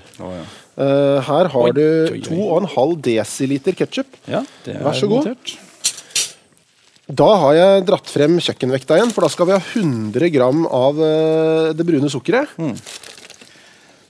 [0.79, 2.67] Eh, her har Oi, du oi, oi.
[2.69, 4.19] 2,5 desiliter ketsjup.
[4.31, 5.27] Ja, Vær så god.
[5.27, 5.57] notert.
[7.09, 10.99] Da har jeg dratt frem kjøkkenvekta igjen, for da skal vi ha 100 gram av
[11.01, 12.53] eh, det brune sukkeret.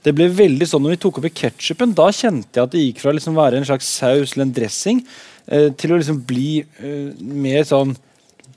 [0.03, 1.93] Det ble veldig sånn når vi tok oppi ketsjupen.
[1.95, 4.53] Da kjente jeg at det gikk fra å liksom være en slags saus eller en
[4.55, 4.99] dressing
[5.47, 7.95] eh, til å liksom bli eh, mer sånn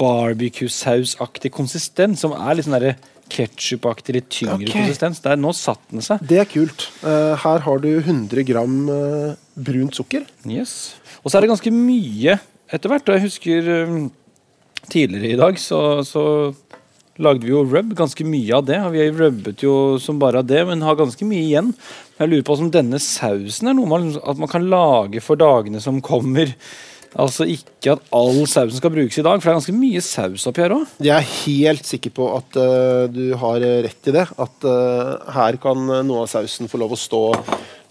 [0.01, 2.97] barbecue-sausaktig konsistens, som er litt sånn derre
[3.32, 4.72] ketsjupaktig, litt tyngre okay.
[4.74, 5.20] konsistens.
[5.22, 6.24] Der, nå satt den seg.
[6.26, 6.88] Det er kult.
[7.05, 10.26] Uh, her har du 100 gram uh, brunt sukker.
[10.49, 10.97] Yes.
[11.22, 12.36] Og så er det ganske mye
[12.72, 13.07] etter hvert.
[13.09, 14.11] Og jeg husker um,
[14.91, 16.24] tidligere i dag så, så
[17.22, 18.78] lagde vi jo rub, ganske mye av det.
[18.95, 21.72] Vi rubbet jo som bare av det, men har ganske mye igjen.
[22.18, 25.83] Jeg lurer på om denne sausen er noe man, at man kan lage for dagene
[25.83, 26.55] som kommer.
[27.21, 30.47] Altså ikke at all sausen skal brukes i dag, for det er ganske mye saus
[30.49, 30.95] oppi her òg.
[31.05, 34.25] Jeg er helt sikker på at uh, du har rett i det.
[34.41, 37.23] At uh, her kan noe av sausen få lov å stå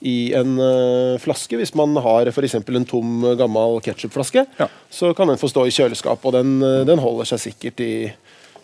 [0.01, 1.57] i en uh, flaske.
[1.59, 2.57] Hvis man har f.eks.
[2.57, 4.67] en tom, gammel ketsjupflaske, Ja.
[4.89, 7.93] så kan den få stå i kjøleskap, og den, eh, den holder seg sikkert i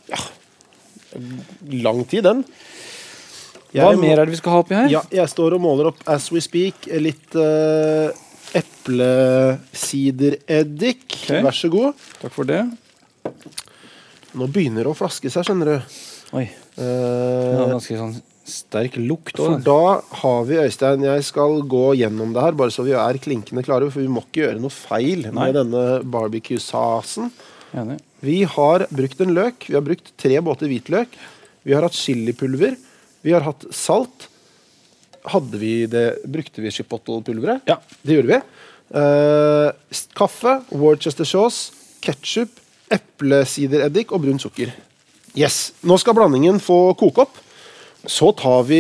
[0.10, 0.18] ja,
[1.84, 2.44] lang tid, den.
[3.76, 4.90] Jeg Hva mer er det vi skal ha oppi her?
[4.90, 8.10] Ja, jeg står og måler opp as we speak litt uh,
[8.58, 11.06] eplesidereddik.
[11.24, 11.42] Okay.
[11.46, 11.94] Vær så god.
[12.22, 12.62] Takk for det.
[14.38, 15.80] Nå begynner det å flaske seg, skjønner du.
[16.38, 16.48] Oi,
[16.78, 19.64] Eh, det var ganske sånn sterk lukt for òg.
[19.66, 19.86] da
[20.22, 23.90] har vi, Øystein Jeg skal gå gjennom det her, bare så vi er klinkende klare.
[23.90, 25.32] For vi må ikke gjøre noe feil Nei.
[25.32, 27.32] med denne barbecue-sasen.
[28.22, 29.66] Vi har brukt en løk.
[29.68, 31.08] Vi har brukt tre båter hvitløk.
[31.66, 32.78] Vi har hatt chilipulver.
[33.24, 34.28] Vi har hatt salt.
[35.28, 37.66] Hadde vi det Brukte vi chipotle-pulveret?
[37.70, 37.80] Ja.
[38.02, 38.40] Det gjorde vi.
[38.98, 41.72] Eh, kaffe, Worcester sauce,
[42.04, 42.54] ketsjup,
[42.94, 44.72] eplesidereddik og brunt sukker.
[45.38, 45.74] Yes.
[45.86, 47.44] Nå skal blandingen få koke opp.
[48.08, 48.80] Så tar vi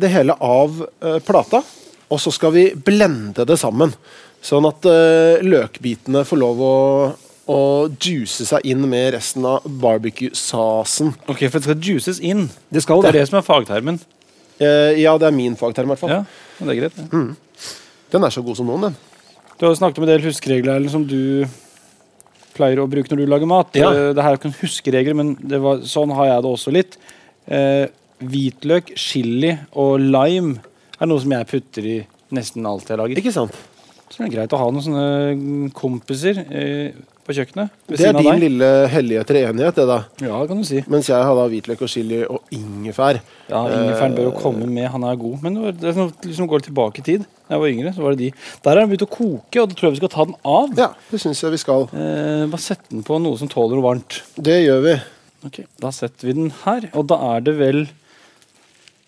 [0.00, 1.60] det hele av eh, plata,
[2.10, 3.92] og så skal vi blende det sammen.
[4.44, 6.74] Sånn at eh, løkbitene får lov å,
[7.54, 7.60] å
[7.94, 11.14] juice seg inn med resten av barbecue-sasen.
[11.30, 12.48] Ok, For det skal juices inn.
[12.74, 13.22] Det skal Det er det.
[13.24, 14.00] det som er fagtermen.
[14.62, 16.12] Eh, ja, det er min fagterm, i hvert fall.
[16.12, 16.22] Ja,
[16.58, 17.00] men det er greit.
[17.00, 17.74] det.
[18.14, 18.96] Den er så god som noen, den.
[19.58, 21.46] Du har snakket om en del huskeregler Erlend, som du
[22.54, 23.74] pleier å bruke når du lager mat.
[23.78, 23.90] Ja.
[24.14, 26.98] Det her er ikke en huskeregel, men det var, sånn har jeg det også litt.
[27.50, 27.86] Eh,
[28.24, 30.58] hvitløk, chili og lime
[31.00, 31.96] er noe som jeg putter i
[32.34, 33.20] nesten alt jeg lager.
[33.20, 33.56] Ikke sant?
[34.08, 35.06] Så det er greit å ha noen sånne
[35.38, 36.94] mm, kompiser eh,
[37.24, 38.40] på kjøkkenet Det er din deg.
[38.42, 39.98] lille hellige treenighet, det da.
[40.20, 40.82] Ja, kan du si.
[40.92, 43.20] Mens jeg har da hvitløk og chili og ingefær.
[43.48, 45.42] Ja, Ingefæren bør jo Eh, komme med, han er god.
[45.42, 47.24] Men det er liksom går tilbake i tid.
[47.48, 48.30] Da jeg var yngre, så var det de.
[48.64, 50.70] Der er den begynt å koke, og da tror jeg vi skal ta den av.
[50.78, 51.88] Ja, det syns jeg vi skal.
[51.92, 54.22] Eh, bare sette den på noe som tåler noe varmt.
[54.36, 54.94] Det gjør vi.
[55.44, 57.86] Ok, Da setter vi den her, og da er det vel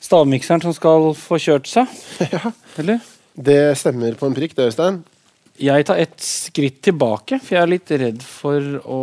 [0.00, 1.86] stavmikseren som skal få kjørt seg?
[2.32, 2.52] Ja.
[2.78, 3.00] Eller?
[3.36, 5.02] Det stemmer på en prikk, det, Øystein.
[5.56, 9.00] Jeg tar et skritt tilbake, for jeg er litt redd for å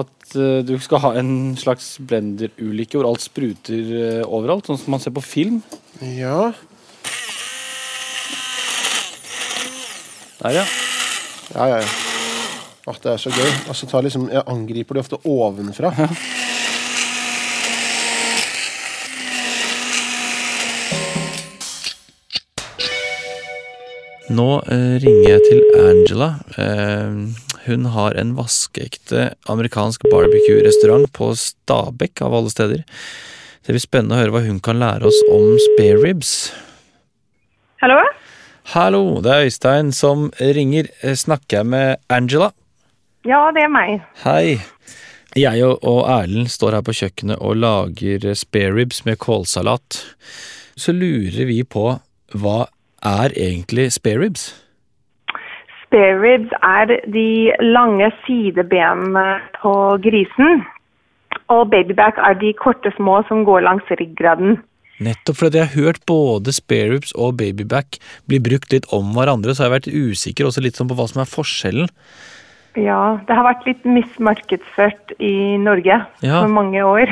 [0.00, 4.94] At uh, du skal ha en slags blenderulykke hvor alt spruter uh, overalt, sånn som
[4.94, 5.58] man ser på film.
[6.00, 6.52] Ja.
[10.40, 10.64] Der, ja.
[11.50, 11.88] Ja, ja, ja.
[12.86, 13.50] Åh, det er så gøy.
[13.68, 15.90] Altså, tar liksom, jeg angriper de ofte ovenfra.
[24.30, 26.28] Nå eh, ringer jeg til Angela.
[26.54, 27.14] Eh,
[27.66, 32.84] hun har en vaskeekte amerikansk barbecue-restaurant på Stabekk, av alle steder.
[33.66, 36.32] Det blir spennende å høre hva hun kan lære oss om spare ribs.
[37.82, 37.98] Hallo?
[38.70, 40.92] Hallo, det er Øystein som ringer.
[41.02, 42.52] Eh, Snakker jeg med Angela?
[43.26, 43.98] Ja, det er meg.
[44.22, 44.60] Hei.
[45.38, 50.04] Jeg og og Erlend står her på kjøkkenet og lager spare ribs med kålsalat.
[50.78, 51.88] Så lurer vi på
[52.38, 52.60] hva
[53.06, 54.48] er egentlig spare ribs?
[55.84, 57.28] Spare ribs er de
[57.64, 59.72] lange sidebenene på
[60.04, 60.62] grisen.
[61.50, 64.58] Og babyback er de korte små som går langs ryggraden.
[65.00, 67.96] Nettopp fordi jeg har hørt både spare ribs og babyback
[68.28, 71.06] bli brukt litt om hverandre, så har jeg vært usikker også litt sånn på hva
[71.08, 71.88] som er forskjellen.
[72.78, 76.36] Ja, det har vært litt mismarkedsført i Norge Ja.
[76.42, 77.10] for mange år.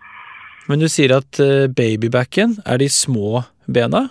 [0.70, 4.08] Men du sier at eh, babybacken er de små bena?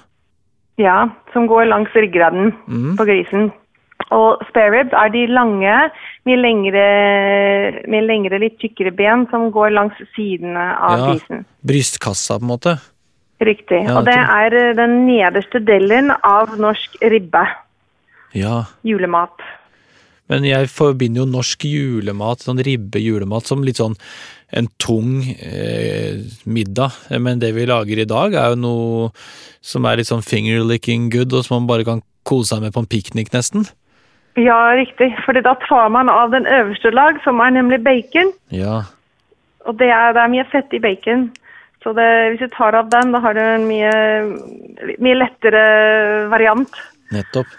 [0.80, 2.96] Ja, som går langs ryggraden Mm.
[2.98, 3.52] på grisen.
[4.16, 5.74] Og spare ribs er de lange,
[6.26, 6.86] mye lengre,
[7.92, 11.06] med lengre, litt tykkere ben som går langs sidene av Ja.
[11.12, 11.46] grisen.
[11.66, 12.80] Brystkassa, på en måte?
[13.42, 13.86] Riktig.
[13.88, 17.46] Ja, og det er eh, den nederste delen av norsk ribbe.
[18.34, 18.66] Ja.
[18.84, 19.32] Julemat.
[20.30, 23.96] Men jeg forbinder jo norsk julemat, sånn ribbe-julemat, som litt sånn
[24.52, 26.95] en tung eh, middag.
[27.22, 29.10] Men det vi lager i dag, er jo noe
[29.62, 32.84] som er litt sånn finger-licking good, og som man bare kan kose seg med på
[32.84, 33.68] en piknik, nesten.
[34.39, 35.12] Ja, riktig.
[35.26, 38.34] For da tar man av den øverste lag, som er nemlig bacon.
[38.54, 38.84] Ja.
[39.68, 41.30] Og det er, det er mye fett i bacon.
[41.84, 43.91] Så det, hvis du tar av den, da har du en mye,
[45.00, 45.64] mye lettere
[46.32, 46.80] variant.
[47.14, 47.52] Nettopp.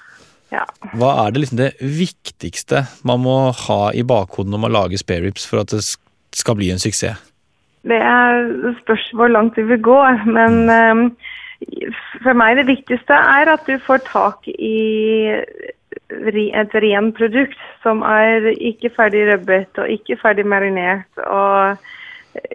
[0.51, 0.65] Ja.
[0.99, 5.45] Hva er det liksom det viktigste man må ha i bakhodet når man lager spareribs
[5.47, 5.85] for at det
[6.37, 7.19] skal bli en suksess?
[7.83, 11.05] Det er spørs hvor langt vi vil gå, men ehm,
[12.21, 15.31] for meg det viktigste er at du får tak i
[16.11, 21.09] et rent produkt som er ikke ferdig røbbet og ikke ferdig marinert.
[21.25, 21.79] og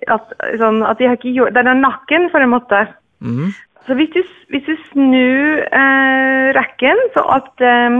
[0.08, 2.86] at, sånn, at de har ikke gjort, Det er den nakken, for en måte.
[3.20, 3.52] Mm.
[3.86, 7.98] Så hvis du, hvis du snur eh, rekken, så at eh,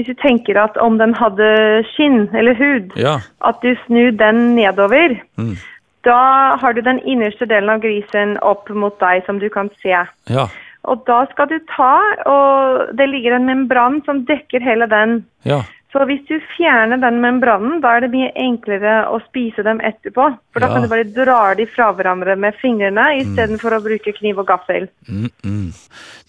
[0.00, 1.50] hvis du tenker at om den hadde
[1.92, 3.18] skinn eller hud, Ja.
[3.44, 5.56] at du snur den nedover, Mm.
[6.04, 9.92] da har du den innerste delen av grisen opp mot deg som du kan se.
[10.26, 10.48] Ja.
[10.88, 15.26] Og da skal du ta, og det ligger en membran som dekker hele den.
[15.44, 15.60] Ja.
[15.92, 20.38] Så hvis du fjerner den membranen, da er det mye enklere å spise dem etterpå.
[20.52, 24.38] For da kan du bare dra de fra hverandre med fingrene istedenfor å bruke kniv
[24.38, 24.86] og gaffel.
[25.10, 25.72] Mm, mm.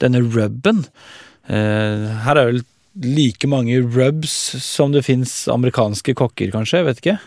[0.01, 0.82] Denne rubben
[1.47, 2.61] eh, Her er vel
[2.96, 4.34] like mange rubs
[4.64, 6.82] som det fins amerikanske kokker, kanskje?
[6.82, 7.18] Jeg vet ikke.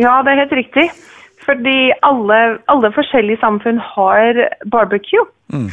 [0.00, 0.88] Ja, det er helt riktig.
[1.44, 5.24] Fordi alle, alle forskjellige samfunn har barbecue.
[5.52, 5.70] Mm.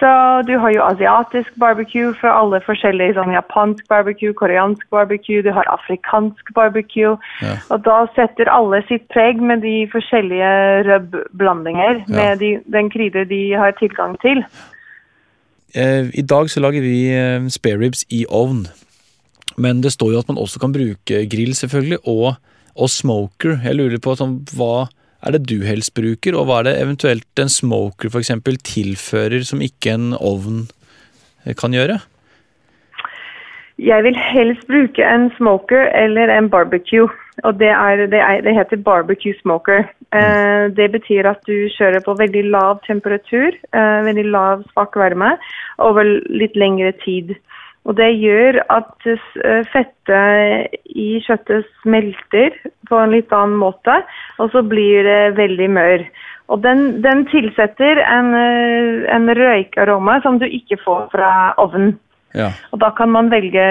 [0.00, 0.10] Så
[0.48, 5.68] du har jo asiatisk barbecue fra alle forskjellige, sånn japansk barbecue, koreansk barbecue, du har
[5.68, 7.18] afrikansk barbecue.
[7.44, 7.58] Ja.
[7.68, 10.52] Og da setter alle sitt preg med de forskjellige
[10.88, 12.16] røbblandinger, Ja.
[12.16, 14.40] med de, den krydder de har tilgang til.
[15.74, 18.64] Eh, I dag så lager vi eh, spareribs i ovn.
[19.60, 22.34] Men det står jo at man også kan bruke grill, selvfølgelig, og,
[22.74, 23.60] og smoker.
[23.64, 24.88] Jeg lurer på sånn, hva
[25.20, 29.44] er det du helst bruker, og hva er det eventuelt en smoker for eksempel tilfører
[29.46, 30.64] som ikke en ovn
[31.44, 32.00] eh, kan gjøre?
[33.80, 37.08] Jeg vil helst bruke en smoker eller en barbecue.
[37.44, 39.86] Og det, er, det, er, det heter barbecue smoker.
[40.12, 45.36] Eh, det betyr at du kjører på veldig lav temperatur, eh, veldig lav svak varme,
[45.78, 47.32] over litt lengre tid.
[47.88, 52.58] Og det gjør at eh, fettet i kjøttet smelter
[52.90, 54.02] på en litt annen måte,
[54.38, 56.04] og så blir det veldig mør.
[56.50, 61.32] Og den, den tilsetter en, eh, en røykaroma som du ikke får fra
[61.62, 61.96] ovnen.
[62.36, 62.50] Ja.
[62.70, 63.62] Og da kan man velge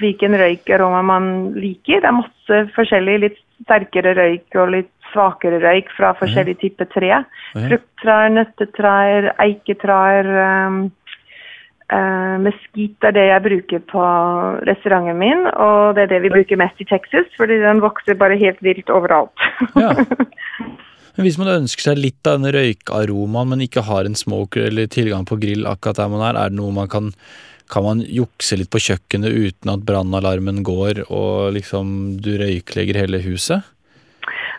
[0.00, 2.02] hvilken røykaroma man liker.
[2.02, 7.10] Det er masse forskjellig, litt sterkere røyk og litt svakere røyk fra forskjellige typer tre.
[7.10, 7.22] Ja.
[7.54, 10.30] Frukttrær, nøttetrær, eiketrær.
[10.68, 10.80] Um,
[11.92, 14.06] uh, Mesquite er det jeg bruker på
[14.68, 18.40] restauranten min, og det er det vi bruker mest i Texas, fordi den vokser bare
[18.40, 19.48] helt vilt overalt.
[19.78, 19.94] Ja.
[21.14, 24.90] Men hvis man ønsker seg litt av den røykaromaen, men ikke har en smoker eller
[24.90, 27.12] tilgang på grill akkurat der man er, er det noe man kan
[27.72, 33.22] kan man jukse litt på kjøkkenet uten at brannalarmen går og liksom du røyklegger hele
[33.24, 33.64] huset?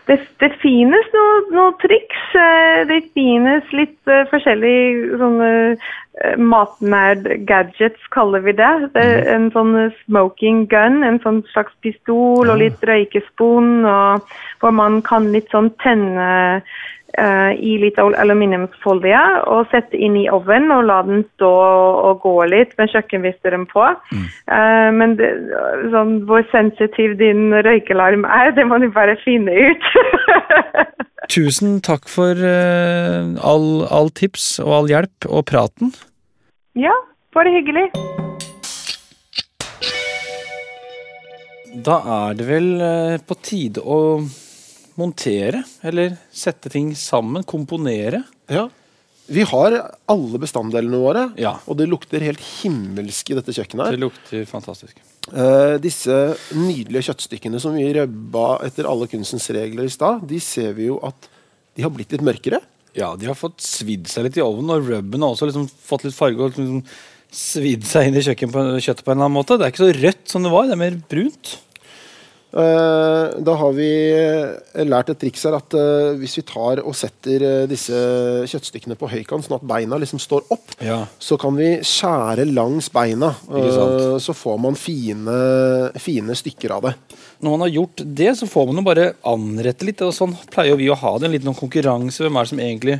[0.06, 2.24] Det, det finnes noen noe triks.
[2.38, 8.72] eh, Det finnes litt uh, forskjellige sånne uh, matnerd-gadgets, kaller vi det.
[8.94, 14.36] det er en sånn eh, smoking gun, en sånn slags pistol og litt røykespon, og,
[14.62, 16.78] hvor man kan litt sånn tenne eh,
[17.16, 21.52] i litt aluminiumsfolie og sette inn i ovnen og la den stå
[22.10, 23.86] og gå litt med kjøkkenvisteren på.
[24.52, 25.30] Eh, men det,
[25.94, 29.88] sånn, hvor sensitiv din røykelarm er, det må du bare finne ut.
[31.32, 35.94] Tusen takk for uh, all, all tips og all hjelp og praten.
[36.78, 36.94] ja,
[37.34, 37.88] bare hyggelig.
[41.86, 43.98] Da er det vel eh, på tide å
[44.98, 48.22] montere, eller sette ting sammen, komponere.
[48.48, 48.68] Ja.
[49.26, 49.74] Vi har
[50.06, 51.56] alle bestanddelene våre, Ja.
[51.66, 53.90] og det lukter helt himmelsk i dette kjøkkenet.
[53.90, 54.94] Det lukter fantastisk.
[55.34, 60.72] Eh, disse nydelige kjøttstykkene som vi røbba etter alle kunstens regler i stad, de ser
[60.78, 61.28] vi jo at
[61.74, 62.60] de har blitt litt mørkere.
[62.94, 66.04] Ja, de har fått svidd seg litt i ovnen, og rubben har også liksom fått
[66.06, 66.84] litt farge og liksom
[67.36, 69.58] svidd seg inn i kjøkken på, kjøttet på en eller annen måte.
[69.58, 71.56] Det er ikke så rødt som det var, det er mer brunt.
[72.56, 73.86] Eh, da har vi
[74.16, 77.98] eh, lært et triks her at eh, hvis vi tar og setter disse
[78.48, 81.02] kjøttstykkene på høykant, sånn at beina liksom står opp, Ja.
[81.20, 83.34] så kan vi skjære langs beina.
[84.22, 85.34] Så får man fine,
[86.00, 86.94] fine stykker av det.
[87.44, 90.00] Når man har gjort det, så får man jo bare anrette litt.
[90.06, 91.28] og Sånn pleier vi å ha det.
[91.28, 92.24] En liten sånn konkurranse.
[92.24, 92.96] Hvem er det som egentlig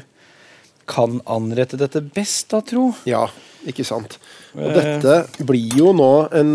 [0.87, 2.91] kan anrette dette best, da, tro?
[3.09, 3.25] Ja,
[3.67, 4.19] ikke sant.
[4.53, 6.53] Og dette blir jo nå en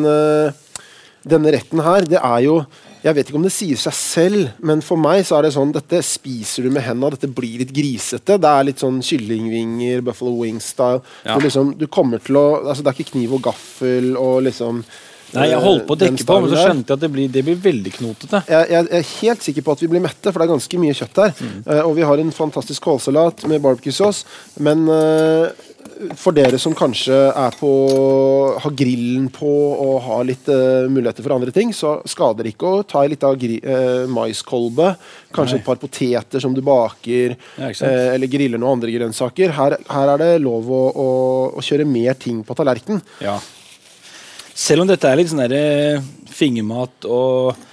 [1.22, 2.56] Denne retten her, det er jo
[3.02, 5.74] Jeg vet ikke om det sier seg selv, men for meg så er det sånn
[5.74, 8.38] Dette spiser du med hendene, dette blir litt grisete.
[8.42, 11.02] Det er litt sånn kyllingvinger, buffalo wings-style.
[11.26, 11.40] Ja.
[11.42, 14.84] Liksom, du kommer til å Altså, det er ikke kniv og gaffel og liksom
[15.32, 17.30] Nei, Jeg holdt på å eh, dekke på, men så skjønte jeg at det blir,
[17.32, 18.42] det blir veldig knotete.
[18.52, 20.96] jeg, jeg er helt sikker på at vi blir mette, for det er ganske mye
[20.98, 21.32] kjøtt her.
[21.40, 21.54] Mm.
[21.70, 24.26] Uh, og vi har en fantastisk kålsalat med barbecue-sauce.
[24.60, 25.70] Men eh,
[26.18, 27.70] for dere som kanskje er på
[28.62, 32.70] har grillen på og har litt uh, muligheter for andre ting, så skader det ikke
[32.70, 34.94] å ta ei lita uh, maiskolbe.
[35.36, 35.62] Kanskje Nei.
[35.62, 39.56] et par poteter som du baker, Ja, uh, eh, eller griller noen andre grønnsaker.
[39.58, 41.10] Her, her er det lov å, å,
[41.58, 43.04] å kjøre mer ting på tallerkenen.
[43.24, 43.38] Ja.
[44.52, 46.02] Selv om dette er litt sånn derre
[46.32, 47.68] fingermat og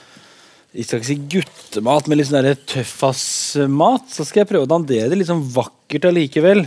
[0.79, 5.09] jeg skal ikke si guttemat, men litt sånn tøffasmat, så skal jeg prøve å dandere
[5.11, 6.67] det litt sånn vakkert allikevel.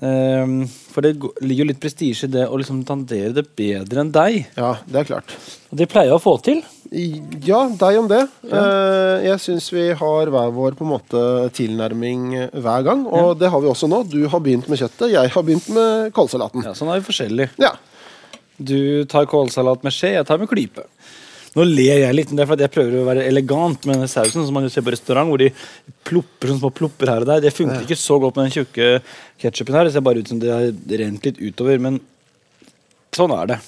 [0.00, 4.12] Ehm, for det ligger jo litt prestisje i det å liksom tandere det bedre enn
[4.14, 4.46] deg.
[4.56, 5.34] Ja, det er klart.
[5.70, 6.62] Og det pleier å få til.
[6.90, 8.22] I- Ja, deg om det.
[8.50, 13.50] Eh, jeg syns vi har hver vår på en måte tilnærming hver gang, og det
[13.50, 14.02] har vi også nå.
[14.10, 16.64] Du har begynt med kjøttet, jeg har begynt med kålsalaten.
[16.64, 17.50] Ja, sånn er vi forskjellige.
[17.58, 17.72] Ja.
[18.62, 20.84] Du tar kålsalat med skje, jeg tar med klype.
[21.56, 24.08] Nå ler jeg litt, men det er fordi jeg prøver å være elegant med denne
[24.08, 24.44] sausen.
[24.46, 25.48] som man jo ser på restaurant, hvor de
[26.06, 27.40] plopper sånne små plopper her og der.
[27.42, 29.02] Det funker ikke så godt med den tjukke
[29.42, 29.84] ketsjupen her.
[29.88, 30.70] Det ser bare ut som det har
[31.02, 31.98] rent litt utover, men
[33.16, 33.58] sånn er det.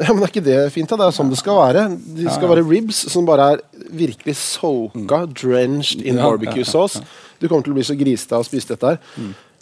[0.00, 0.88] Ja, men er ikke det fint?
[0.88, 0.96] da?
[0.96, 1.82] Det er sånn det skal være.
[2.16, 3.60] De skal være ribs som bare er
[3.92, 6.22] virkelig soaka, drenched in Mm.
[6.22, 7.02] Ja, barbecue ja, ja, sauce.
[7.40, 8.98] Du kommer til å bli så grisete av å spise dette her.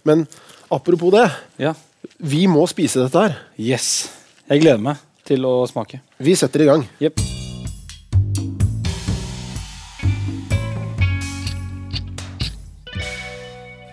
[0.04, 0.26] Men
[0.70, 1.74] apropos det, Ja.
[2.20, 3.36] vi må spise dette her.
[3.56, 4.10] Yes.
[4.48, 6.00] Jeg gleder meg til å smake.
[6.18, 6.88] Vi setter i gang.
[7.00, 7.47] Jepp.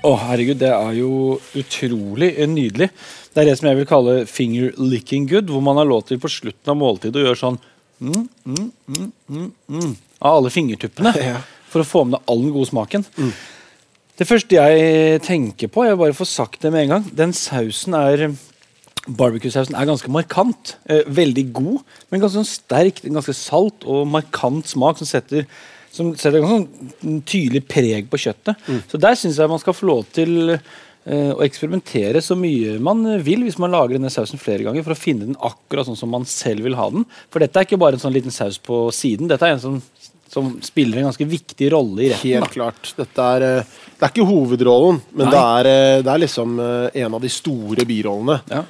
[0.05, 2.91] Å, herregud, det er jo utrolig nydelig.
[3.33, 6.19] Det er det som jeg vil kalle finger licking good, hvor man har lov til
[6.21, 9.91] på slutten av måltidet å gjøre sånn mm, mm, mm, mm, mm,
[10.21, 11.15] av alle fingertuppene.
[11.31, 11.41] Ja.
[11.75, 13.03] For å få med deg all den gode smaken.
[14.15, 17.97] Det første jeg tenker på, jeg bare få sagt det med en gang, den sausen
[17.99, 18.29] er
[19.05, 20.77] Barbecue-sausen er ganske markant.
[20.89, 25.43] Eh, veldig god, men ganske sånn sterk, ganske salt og markant smak som setter,
[25.95, 26.65] som setter ganske
[27.01, 28.65] sånn tydelig preg på kjøttet.
[28.91, 33.03] Så der syns jeg man skal få lov til eh, å eksperimentere så mye man
[33.23, 36.11] vil hvis man lager denne sausen flere ganger for å finne den akkurat sånn som
[36.11, 37.07] man selv vil ha den.
[37.31, 39.29] For dette er ikke bare en sånn liten saus på siden.
[39.31, 39.79] Dette er en som,
[40.33, 42.35] som spiller en ganske viktig rolle i retten.
[42.35, 42.53] Helt Da.
[42.57, 42.91] klart.
[42.99, 47.13] Dette er, eh, det er ikke hovedrollen, men det er, eh, det er liksom en
[47.19, 48.41] av de store birollene.
[48.51, 48.65] Ja.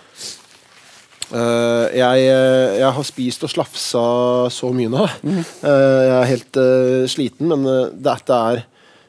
[1.34, 4.06] Eh, jeg, eh, jeg har spist og slafsa
[4.54, 5.06] så mye nå.
[5.26, 5.42] Mm.
[5.64, 7.66] Uh, jeg er helt uh, sliten, men
[7.98, 8.66] dette, er,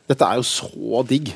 [0.09, 1.35] dette er jo så digg.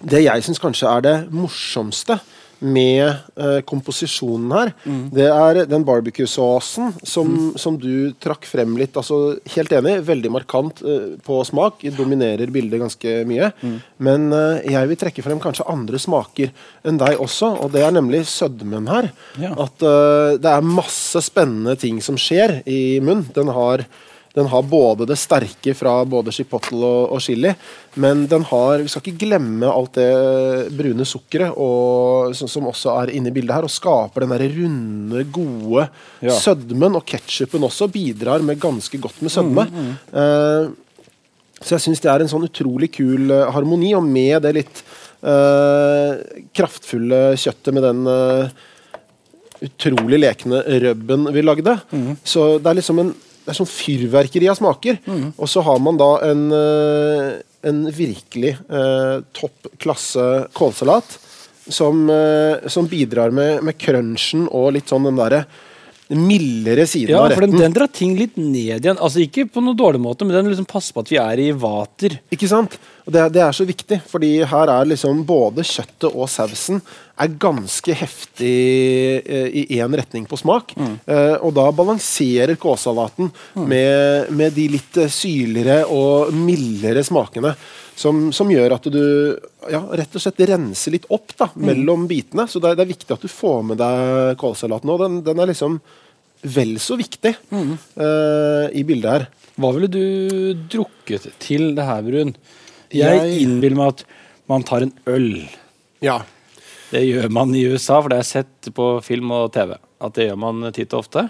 [0.00, 2.16] Det jeg syns kanskje er det morsomste
[2.60, 3.06] med
[3.40, 5.02] eh, komposisjonen her, mm.
[5.14, 8.96] det er den barbecue-sausen som, som du trakk frem litt.
[9.00, 11.84] altså Helt enig, veldig markant eh, på smak.
[11.96, 13.50] Dominerer bildet ganske mye.
[13.64, 13.78] Mm.
[14.08, 16.52] Men eh, jeg vil trekke frem kanskje andre smaker
[16.84, 19.10] enn deg også, og det er nemlig sødmen her.
[19.40, 19.54] Ja.
[19.66, 23.28] At eh, det er masse spennende ting som skjer i munnen.
[23.36, 23.86] Den har
[24.40, 27.52] den har både det sterke fra både chipotle og, og chili,
[28.00, 30.10] men den har Vi skal ikke glemme alt det
[30.76, 35.24] brune sukkeret og, som, også er inne i bildet her, og skaper den der runde,
[35.32, 35.88] gode
[36.20, 36.34] Ja.
[36.36, 36.96] sødmen.
[36.98, 39.66] Og ketsjupen også bidrar med ganske godt med sødme.
[40.12, 40.70] Eh,
[41.60, 44.82] så jeg syns det er en sånn utrolig kul eh, harmoni, og med det litt
[45.20, 46.16] uh,
[46.56, 48.48] kraftfulle kjøttet med den uh,
[49.60, 51.76] utrolig lekne rubben vi lagde.
[52.24, 53.12] Så det er liksom en
[53.44, 54.98] det er sånn fyrverkeri av smaker.
[55.36, 57.30] Og så har man da en, eh,
[57.70, 60.26] en virkelig eh, topp klasse
[60.56, 61.18] kålsalat
[61.70, 65.44] som, eh, som bidrar med, med crunchen og litt sånn den derre
[66.10, 67.62] mildere siden Ja, av for den, retten.
[67.62, 68.98] den drar ting litt ned igjen.
[68.98, 71.50] Altså Ikke på noen dårlig måte, men den liksom passer på at vi er i
[71.54, 72.16] vater.
[72.34, 72.74] Ikke sant?
[73.10, 76.80] Det, det er så viktig, fordi her er liksom både kjøttet og sausen
[77.20, 78.54] er ganske heftig
[79.20, 80.72] eh, i én retning på smak.
[81.04, 83.30] Eh, og da balanserer kålsalaten
[83.60, 87.54] med, med de litt eh, syrligere og mildere smakene.
[88.00, 89.02] Som, som gjør at du
[89.68, 92.46] ja, rett og slett renser litt opp da, mellom bitene.
[92.48, 94.94] Så det det er viktig at du får med deg kålsalaten.
[94.94, 95.76] Og den, den er liksom
[96.40, 99.28] vel så viktig eh, i bildet her.
[99.60, 100.00] Hva ville du
[100.72, 102.32] drukket til det her, Brun?
[102.94, 104.04] Jeg, innbiller meg at
[104.50, 105.46] man tar en øl.
[106.02, 106.22] Ja,
[106.90, 109.76] Det gjør man i USA, for det er sett på film og TV.
[110.02, 111.28] At det gjør man titt og ofte.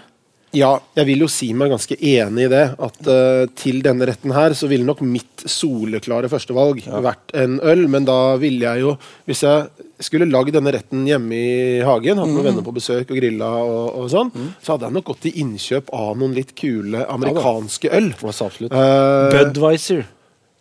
[0.51, 2.63] Ja, jeg vil jo si meg ganske enig i det.
[2.83, 7.85] At uh, til denne retten her så ville nok mitt soleklare førstevalg vært en øl.
[7.91, 8.95] Men da ville jeg jo,
[9.29, 13.21] hvis jeg skulle lagd denne retten hjemme i hagen, hatt noen venner på besøk og
[13.21, 17.05] grilla og, og sånn, så hadde jeg nok gått til innkjøp av noen litt kule
[17.05, 18.11] amerikanske øl.
[18.19, 18.75] Altså, absolutt.
[18.75, 20.03] Eh, Budwiser.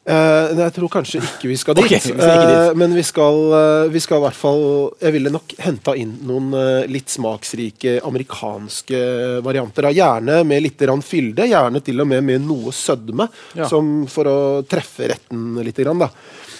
[0.08, 1.84] Eh, nei, jeg tror kanskje ikke vi skal dit.
[1.84, 2.54] Okay, vi skal dit.
[2.56, 4.62] Uh, men vi skal, uh, vi skal i hvert fall
[4.96, 6.54] Jeg ville nok henta inn noen
[6.88, 9.02] litt smaksrike amerikanske
[9.44, 9.90] varianter.
[9.90, 9.92] Da.
[10.00, 13.68] Gjerne med litt fylde, gjerne til og med med noe sødme, Ja.
[13.68, 15.76] som for å treffe retten litt.
[15.80, 16.02] Grann.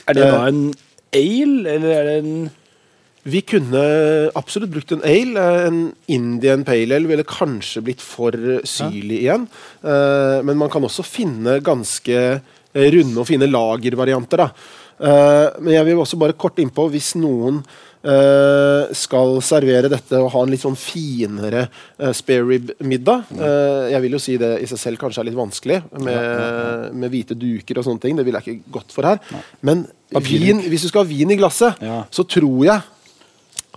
[0.09, 0.63] Er det da en
[1.13, 2.51] ale, eller er det en
[3.23, 5.43] Vi kunne absolutt brukt en ale.
[5.67, 8.33] En Indian pale ale ville kanskje blitt for
[8.65, 9.45] syrlig igjen.
[9.83, 12.41] Men man kan også finne ganske
[12.75, 14.47] runde og fine lagervarianter.
[15.01, 17.63] Eh, men jeg vil også bare kort innpå hvis noen
[18.05, 23.33] eh, skal servere dette og ha en litt sånn finere uh, spare rib-middag.
[23.33, 27.15] Eh, jeg vil jo si det i seg selv kanskje er litt vanskelig med, med
[27.15, 28.21] hvite duker og sånne ting.
[28.21, 29.21] Det ville jeg ikke gått for her.
[29.65, 29.87] Men
[30.21, 31.81] vin, hvis du skal ha vin i glasset,
[32.13, 32.89] så tror jeg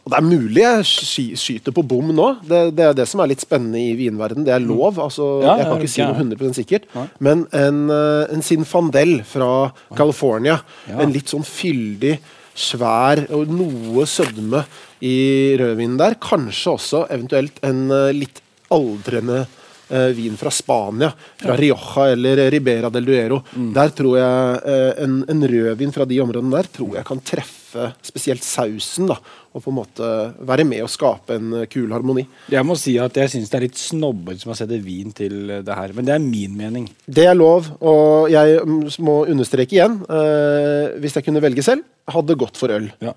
[0.04, 2.26] Og det er mulig jeg sky- skyter på bom nå.
[2.44, 4.44] Det, det er det som er litt spennende i vinverden.
[4.44, 4.98] Det er lov.
[5.00, 5.28] altså.
[5.46, 6.90] Ja, Jeg kan ikke si noe 100 sikkert.
[6.94, 7.06] Ja.
[7.24, 11.00] Men en, eh, en Sinfandel fra California, Ja.
[11.00, 12.18] en litt sånn fyldig,
[12.54, 14.66] svær og noe sødme
[15.02, 16.16] i rødvinen der.
[16.22, 18.42] Kanskje også eventuelt en eh, litt
[18.76, 19.46] aldrende
[19.90, 23.40] eh, vin fra Spania, fra Rioja eller Ribera del Duero.
[23.56, 23.72] Mm.
[23.76, 28.44] Der tror jeg en, en rødvin fra de områdene der tror jeg kan treffe spesielt
[28.46, 29.08] sausen.
[29.10, 29.18] da,
[29.54, 30.08] Og på en måte
[30.50, 32.26] være med å skape en eh, kul harmoni.
[32.50, 35.60] Jeg må si at jeg syns det er litt snobber som har sett vin til
[35.66, 35.94] det her.
[35.94, 36.88] Men det er min mening.
[37.06, 41.86] Det er lov, og jeg mm, må understreke igjen, eh, hvis jeg kunne velge selv,
[42.10, 42.90] hadde gått for øl.
[43.04, 43.14] Ja.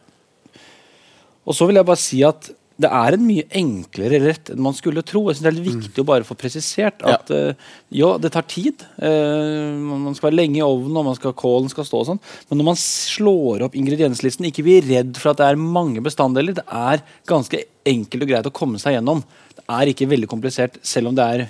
[1.46, 4.74] Og så vil jeg bare si at det er en mye enklere rett enn man
[4.76, 5.22] skulle tro.
[5.30, 8.30] Jeg synes Det er litt viktig å bare få presisert at ja, uh, jo, det
[8.34, 8.84] tar tid.
[9.00, 12.08] Uh, man man skal være lenge i ovnen, og man skal, kålen skal stå og
[12.10, 12.20] sånn.
[12.50, 16.58] Men når man slår opp ingredienslisten, ikke bli redd for at det er mange bestanddeler.
[16.58, 19.24] Det er ganske enkelt og greit å komme seg gjennom.
[19.56, 21.46] Det er ikke veldig komplisert, selv om det er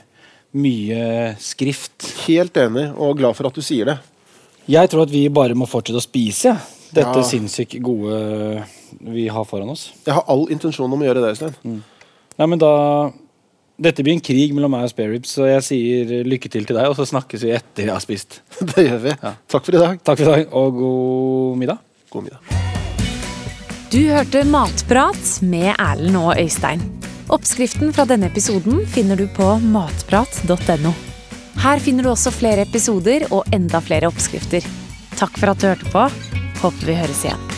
[0.56, 2.12] mye skrift.
[2.28, 3.98] Helt enig, og glad for at du sier det.
[4.70, 6.54] Jeg tror at vi bare må fortsette å spise
[6.94, 7.26] dette Ja.
[7.26, 8.62] sinnssykt gode
[9.00, 9.90] vi har foran oss.
[10.06, 11.80] Jeg har all intensjon om å gjøre det, Øystein.
[12.36, 12.72] Nei, men da
[13.76, 16.86] Dette blir en krig mellom meg og Spareribs, så jeg sier lykke til til deg,
[16.88, 18.38] og så snakkes vi etter jeg har spist.
[18.72, 19.12] Det gjør vi.
[19.52, 19.98] Takk for i dag.
[20.00, 21.82] Takk for i dag, og god middag.
[22.08, 22.54] God middag.
[23.92, 26.80] Du hørte Matprat med Erlend og Øystein.
[27.32, 30.94] Oppskriften fra denne episoden finner du på matprat.no.
[31.62, 34.66] Her finner du også flere episoder og enda flere oppskrifter.
[35.16, 36.08] Takk for at du hørte på.
[36.62, 37.55] Håper vi høres igjen.